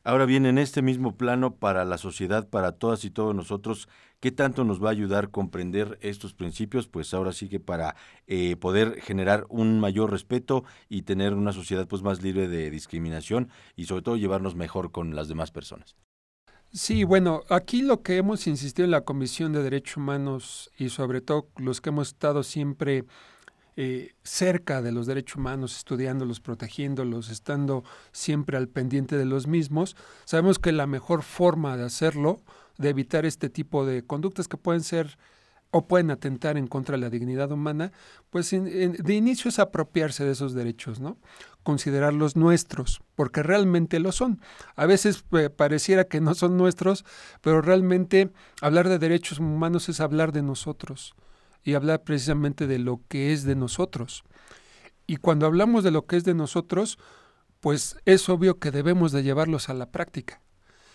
Ahora 0.06 0.24
bien, 0.24 0.46
en 0.46 0.56
este 0.56 0.82
mismo 0.82 1.16
plano, 1.16 1.56
para 1.56 1.84
la 1.84 1.98
sociedad, 1.98 2.48
para 2.48 2.70
todas 2.70 3.04
y 3.04 3.10
todos 3.10 3.34
nosotros, 3.34 3.88
¿qué 4.20 4.30
tanto 4.30 4.62
nos 4.62 4.80
va 4.80 4.90
a 4.90 4.92
ayudar 4.92 5.32
comprender 5.32 5.98
estos 6.00 6.32
principios? 6.32 6.86
Pues 6.86 7.12
ahora 7.12 7.32
sí 7.32 7.48
que 7.48 7.58
para 7.58 7.96
eh, 8.28 8.54
poder 8.54 9.00
generar 9.00 9.46
un 9.48 9.80
mayor 9.80 10.12
respeto 10.12 10.62
y 10.88 11.02
tener 11.02 11.34
una 11.34 11.52
sociedad 11.52 11.88
pues 11.88 12.02
más 12.02 12.22
libre 12.22 12.46
de 12.46 12.70
discriminación 12.70 13.48
y 13.74 13.86
sobre 13.86 14.02
todo 14.02 14.16
llevarnos 14.16 14.54
mejor 14.54 14.92
con 14.92 15.16
las 15.16 15.26
demás 15.26 15.50
personas. 15.50 15.96
Sí, 16.72 17.04
bueno, 17.04 17.42
aquí 17.48 17.80
lo 17.82 18.02
que 18.02 18.16
hemos 18.18 18.46
insistido 18.46 18.84
en 18.84 18.90
la 18.90 19.00
Comisión 19.00 19.52
de 19.52 19.62
Derechos 19.62 19.96
Humanos 19.96 20.70
y 20.76 20.90
sobre 20.90 21.20
todo 21.22 21.48
los 21.56 21.80
que 21.80 21.88
hemos 21.88 22.08
estado 22.08 22.42
siempre 22.42 23.04
eh, 23.76 24.14
cerca 24.22 24.82
de 24.82 24.92
los 24.92 25.06
derechos 25.06 25.36
humanos, 25.36 25.76
estudiándolos, 25.76 26.40
protegiéndolos, 26.40 27.30
estando 27.30 27.84
siempre 28.12 28.56
al 28.56 28.68
pendiente 28.68 29.16
de 29.16 29.24
los 29.24 29.46
mismos, 29.46 29.96
sabemos 30.24 30.58
que 30.58 30.72
la 30.72 30.86
mejor 30.86 31.22
forma 31.22 31.76
de 31.76 31.84
hacerlo, 31.84 32.42
de 32.78 32.90
evitar 32.90 33.24
este 33.24 33.48
tipo 33.48 33.86
de 33.86 34.02
conductas 34.02 34.48
que 34.48 34.56
pueden 34.56 34.82
ser 34.82 35.18
o 35.70 35.86
pueden 35.86 36.10
atentar 36.10 36.56
en 36.56 36.66
contra 36.66 36.96
de 36.96 37.02
la 37.02 37.10
dignidad 37.10 37.50
humana, 37.52 37.92
pues 38.30 38.50
de 38.50 39.14
inicio 39.14 39.48
es 39.48 39.58
apropiarse 39.58 40.24
de 40.24 40.32
esos 40.32 40.54
derechos, 40.54 41.00
¿no? 41.00 41.18
Considerarlos 41.62 42.36
nuestros, 42.36 43.02
porque 43.14 43.42
realmente 43.42 43.98
lo 43.98 44.12
son. 44.12 44.40
A 44.76 44.86
veces 44.86 45.24
eh, 45.32 45.50
pareciera 45.50 46.04
que 46.04 46.20
no 46.20 46.34
son 46.34 46.56
nuestros, 46.56 47.04
pero 47.40 47.60
realmente 47.60 48.30
hablar 48.60 48.88
de 48.88 48.98
derechos 48.98 49.38
humanos 49.38 49.88
es 49.88 50.00
hablar 50.00 50.32
de 50.32 50.42
nosotros 50.42 51.14
y 51.64 51.74
hablar 51.74 52.04
precisamente 52.04 52.66
de 52.66 52.78
lo 52.78 53.00
que 53.08 53.32
es 53.32 53.44
de 53.44 53.56
nosotros. 53.56 54.22
Y 55.06 55.16
cuando 55.16 55.46
hablamos 55.46 55.84
de 55.84 55.90
lo 55.90 56.06
que 56.06 56.16
es 56.16 56.24
de 56.24 56.34
nosotros, 56.34 56.98
pues 57.60 57.96
es 58.04 58.28
obvio 58.28 58.58
que 58.58 58.70
debemos 58.70 59.12
de 59.12 59.22
llevarlos 59.22 59.68
a 59.68 59.74
la 59.74 59.90
práctica. 59.90 60.40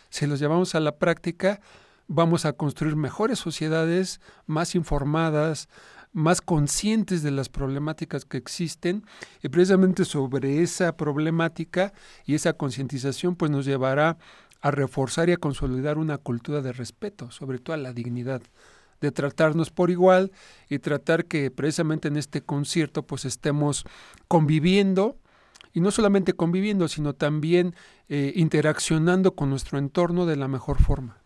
Si 0.10 0.28
los 0.28 0.40
llevamos 0.40 0.76
a 0.76 0.80
la 0.80 0.98
práctica, 0.98 1.62
vamos 2.08 2.46
a 2.46 2.54
construir 2.54 2.96
mejores 2.96 3.40
sociedades, 3.40 4.22
más 4.46 4.76
informadas, 4.76 5.70
más 6.14 6.42
conscientes 6.42 7.24
de 7.24 7.32
las 7.32 7.50
problemáticas 7.50 8.26
que 8.26 8.38
existen 8.38 9.06
y 9.42 9.50
precisamente 9.50 10.06
sobre 10.06 10.62
esa 10.62 10.98
problemática 10.98 11.94
y 12.26 12.36
esa 12.36 12.54
concientización 12.54 13.36
pues 13.36 13.50
nos 13.52 13.66
llevará 13.66 14.18
a 14.62 14.72
reforzar 14.72 15.30
y 15.30 15.34
a 15.34 15.38
consolidar 15.38 15.98
una 15.98 16.18
cultura 16.18 16.62
de 16.62 16.74
respeto, 16.74 17.32
sobre 17.32 17.60
todo 17.60 17.74
a 17.74 17.78
la 17.78 17.94
dignidad, 17.94 18.42
de 19.00 19.12
tratarnos 19.12 19.72
por 19.72 19.90
igual 19.90 20.32
y 20.70 20.80
tratar 20.80 21.26
que 21.26 21.50
precisamente 21.50 22.08
en 22.08 22.18
este 22.18 22.42
concierto 22.42 23.04
pues 23.04 23.26
estemos 23.26 23.86
conviviendo 24.28 25.18
y 25.74 25.80
no 25.80 25.90
solamente 25.90 26.34
conviviendo, 26.34 26.88
sino 26.88 27.14
también 27.14 27.74
eh, 28.10 28.34
interaccionando 28.36 29.34
con 29.34 29.50
nuestro 29.50 29.80
entorno 29.80 30.26
de 30.26 30.36
la 30.36 30.48
mejor 30.48 30.82
forma. 30.82 31.21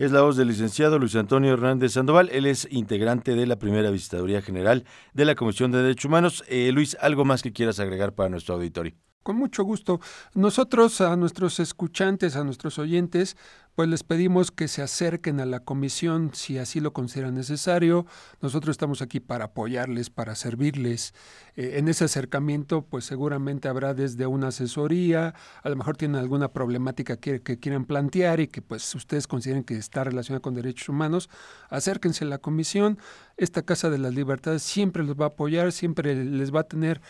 Es 0.00 0.12
la 0.12 0.22
voz 0.22 0.38
del 0.38 0.48
licenciado 0.48 0.98
Luis 0.98 1.14
Antonio 1.14 1.52
Hernández 1.52 1.92
Sandoval. 1.92 2.30
Él 2.32 2.46
es 2.46 2.66
integrante 2.70 3.34
de 3.34 3.46
la 3.46 3.58
primera 3.58 3.90
visitaduría 3.90 4.40
general 4.40 4.86
de 5.12 5.26
la 5.26 5.34
Comisión 5.34 5.72
de 5.72 5.82
Derechos 5.82 6.06
Humanos. 6.06 6.42
Eh, 6.48 6.72
Luis, 6.72 6.96
¿algo 7.02 7.26
más 7.26 7.42
que 7.42 7.52
quieras 7.52 7.80
agregar 7.80 8.14
para 8.14 8.30
nuestro 8.30 8.54
auditorio? 8.54 8.94
Con 9.22 9.36
mucho 9.36 9.64
gusto. 9.64 10.00
Nosotros 10.34 11.02
a 11.02 11.14
nuestros 11.14 11.60
escuchantes, 11.60 12.36
a 12.36 12.44
nuestros 12.44 12.78
oyentes, 12.78 13.36
pues 13.74 13.86
les 13.86 14.02
pedimos 14.02 14.50
que 14.50 14.66
se 14.66 14.80
acerquen 14.80 15.40
a 15.40 15.46
la 15.46 15.60
comisión 15.60 16.30
si 16.32 16.56
así 16.56 16.80
lo 16.80 16.94
consideran 16.94 17.34
necesario. 17.34 18.06
Nosotros 18.40 18.72
estamos 18.72 19.02
aquí 19.02 19.20
para 19.20 19.46
apoyarles, 19.46 20.08
para 20.08 20.34
servirles. 20.34 21.14
Eh, 21.54 21.74
en 21.76 21.88
ese 21.88 22.04
acercamiento, 22.04 22.82
pues 22.82 23.04
seguramente 23.04 23.68
habrá 23.68 23.92
desde 23.92 24.26
una 24.26 24.48
asesoría, 24.48 25.34
a 25.62 25.68
lo 25.68 25.76
mejor 25.76 25.98
tienen 25.98 26.18
alguna 26.18 26.48
problemática 26.48 27.18
que, 27.18 27.40
quieran 27.42 27.84
plantear 27.84 28.40
y 28.40 28.48
que 28.48 28.62
pues 28.62 28.94
ustedes 28.94 29.26
consideren 29.26 29.64
que 29.64 29.76
está 29.76 30.02
relacionada 30.02 30.40
con 30.40 30.54
derechos 30.54 30.88
humanos. 30.88 31.28
Acérquense 31.68 32.24
a 32.24 32.28
la 32.28 32.38
comisión. 32.38 32.98
Esta 33.36 33.62
Casa 33.62 33.90
de 33.90 33.98
las 33.98 34.14
Libertades 34.14 34.62
siempre 34.62 35.04
los 35.04 35.16
va 35.16 35.26
a 35.26 35.28
apoyar, 35.28 35.72
siempre 35.72 36.14
les 36.24 36.54
va 36.54 36.60
a 36.60 36.64
tener 36.64 37.00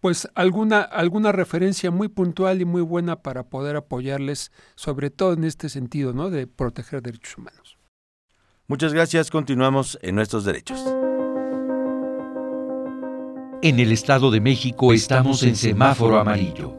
pues 0.00 0.28
alguna, 0.34 0.80
alguna 0.80 1.32
referencia 1.32 1.90
muy 1.90 2.08
puntual 2.08 2.60
y 2.60 2.64
muy 2.64 2.82
buena 2.82 3.22
para 3.22 3.44
poder 3.44 3.76
apoyarles, 3.76 4.52
sobre 4.74 5.10
todo 5.10 5.32
en 5.32 5.44
este 5.44 5.68
sentido, 5.68 6.12
¿no? 6.12 6.30
De 6.30 6.46
proteger 6.46 7.02
derechos 7.02 7.36
humanos. 7.38 7.78
Muchas 8.66 8.92
gracias. 8.92 9.30
Continuamos 9.30 9.98
en 10.02 10.14
nuestros 10.14 10.44
derechos. 10.44 10.84
En 13.60 13.80
el 13.80 13.90
Estado 13.90 14.30
de 14.30 14.40
México 14.40 14.92
estamos 14.92 15.42
en 15.42 15.56
semáforo 15.56 16.20
amarillo. 16.20 16.76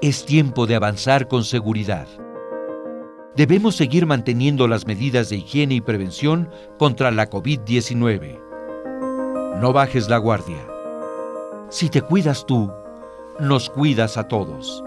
Es 0.00 0.24
tiempo 0.24 0.66
de 0.66 0.76
avanzar 0.76 1.26
con 1.26 1.42
seguridad. 1.42 2.06
Debemos 3.34 3.74
seguir 3.74 4.06
manteniendo 4.06 4.68
las 4.68 4.86
medidas 4.86 5.30
de 5.30 5.38
higiene 5.38 5.74
y 5.74 5.80
prevención 5.80 6.48
contra 6.78 7.10
la 7.10 7.28
COVID-19. 7.28 8.40
No 9.60 9.72
bajes 9.72 10.08
la 10.08 10.18
guardia. 10.18 10.73
Si 11.70 11.88
te 11.88 12.02
cuidas 12.02 12.46
tú, 12.46 12.72
nos 13.40 13.68
cuidas 13.70 14.16
a 14.16 14.28
todos. 14.28 14.84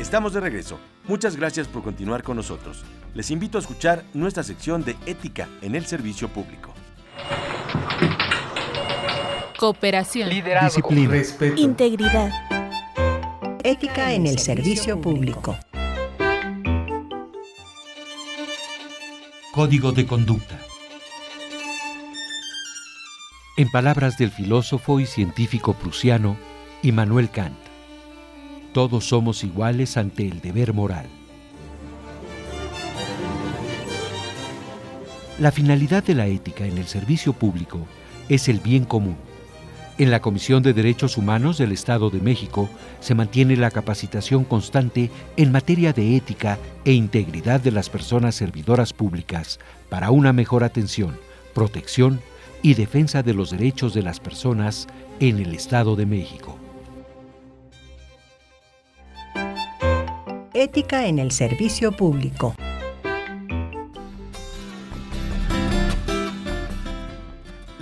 Estamos 0.00 0.32
de 0.32 0.40
regreso. 0.40 0.78
Muchas 1.08 1.36
gracias 1.36 1.68
por 1.68 1.82
continuar 1.82 2.22
con 2.22 2.36
nosotros. 2.36 2.84
Les 3.14 3.30
invito 3.30 3.58
a 3.58 3.60
escuchar 3.60 4.04
nuestra 4.14 4.42
sección 4.42 4.84
de 4.84 4.96
ética 5.04 5.48
en 5.62 5.74
el 5.74 5.84
servicio 5.84 6.28
público. 6.28 6.72
Cooperación, 9.58 10.30
disciplina, 10.30 11.10
respeto, 11.10 11.60
integridad, 11.60 12.30
ética 13.64 14.12
en 14.12 14.26
el 14.26 14.38
servicio 14.38 15.00
público. 15.00 15.56
Código 19.52 19.92
de 19.92 20.06
conducta. 20.06 20.65
En 23.58 23.70
palabras 23.70 24.18
del 24.18 24.30
filósofo 24.30 25.00
y 25.00 25.06
científico 25.06 25.72
prusiano 25.72 26.36
Immanuel 26.82 27.30
Kant, 27.30 27.56
todos 28.74 29.08
somos 29.08 29.44
iguales 29.44 29.96
ante 29.96 30.28
el 30.28 30.42
deber 30.42 30.74
moral. 30.74 31.06
La 35.38 35.52
finalidad 35.52 36.04
de 36.04 36.14
la 36.14 36.26
ética 36.26 36.66
en 36.66 36.76
el 36.76 36.86
servicio 36.86 37.32
público 37.32 37.86
es 38.28 38.50
el 38.50 38.60
bien 38.60 38.84
común. 38.84 39.16
En 39.96 40.10
la 40.10 40.20
Comisión 40.20 40.62
de 40.62 40.74
Derechos 40.74 41.16
Humanos 41.16 41.56
del 41.56 41.72
Estado 41.72 42.10
de 42.10 42.20
México 42.20 42.68
se 43.00 43.14
mantiene 43.14 43.56
la 43.56 43.70
capacitación 43.70 44.44
constante 44.44 45.10
en 45.38 45.50
materia 45.50 45.94
de 45.94 46.14
ética 46.14 46.58
e 46.84 46.92
integridad 46.92 47.60
de 47.60 47.70
las 47.70 47.88
personas 47.88 48.34
servidoras 48.34 48.92
públicas 48.92 49.58
para 49.88 50.10
una 50.10 50.34
mejor 50.34 50.62
atención, 50.62 51.18
protección 51.54 52.20
y 52.20 52.35
defensa 52.74 53.22
de 53.22 53.34
los 53.34 53.50
derechos 53.50 53.94
de 53.94 54.02
las 54.02 54.20
personas 54.20 54.86
en 55.20 55.38
el 55.38 55.54
Estado 55.54 55.96
de 55.96 56.06
México. 56.06 56.58
Ética 60.54 61.06
en 61.06 61.18
el 61.18 61.32
servicio 61.32 61.92
público. 61.92 62.54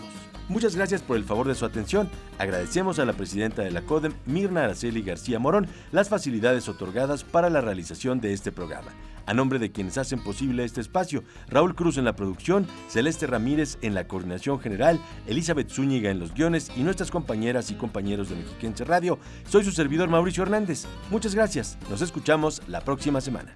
Muchas 0.51 0.75
gracias 0.75 1.01
por 1.01 1.15
el 1.15 1.23
favor 1.23 1.47
de 1.47 1.55
su 1.55 1.65
atención. 1.65 2.09
Agradecemos 2.37 2.99
a 2.99 3.05
la 3.05 3.13
presidenta 3.13 3.61
de 3.61 3.71
la 3.71 3.83
CODEM, 3.83 4.13
Mirna 4.25 4.65
Araceli 4.65 5.01
García 5.01 5.39
Morón, 5.39 5.67
las 5.93 6.09
facilidades 6.09 6.67
otorgadas 6.67 7.23
para 7.23 7.49
la 7.49 7.61
realización 7.61 8.19
de 8.19 8.33
este 8.33 8.51
programa. 8.51 8.91
A 9.25 9.33
nombre 9.33 9.59
de 9.59 9.71
quienes 9.71 9.97
hacen 9.97 10.21
posible 10.21 10.65
este 10.65 10.81
espacio, 10.81 11.23
Raúl 11.47 11.73
Cruz 11.73 11.97
en 11.97 12.03
la 12.03 12.17
producción, 12.17 12.67
Celeste 12.89 13.27
Ramírez 13.27 13.77
en 13.81 13.93
la 13.93 14.07
coordinación 14.07 14.59
general, 14.59 14.99
Elizabeth 15.25 15.69
Zúñiga 15.69 16.09
en 16.09 16.19
los 16.19 16.33
guiones 16.33 16.69
y 16.75 16.81
nuestras 16.81 17.11
compañeras 17.11 17.71
y 17.71 17.75
compañeros 17.75 18.29
de 18.29 18.35
Mexiquense 18.35 18.83
Radio, 18.83 19.19
soy 19.47 19.63
su 19.63 19.71
servidor 19.71 20.09
Mauricio 20.09 20.43
Hernández. 20.43 20.85
Muchas 21.09 21.33
gracias. 21.33 21.77
Nos 21.89 22.01
escuchamos 22.01 22.61
la 22.67 22.81
próxima 22.81 23.21
semana. 23.21 23.55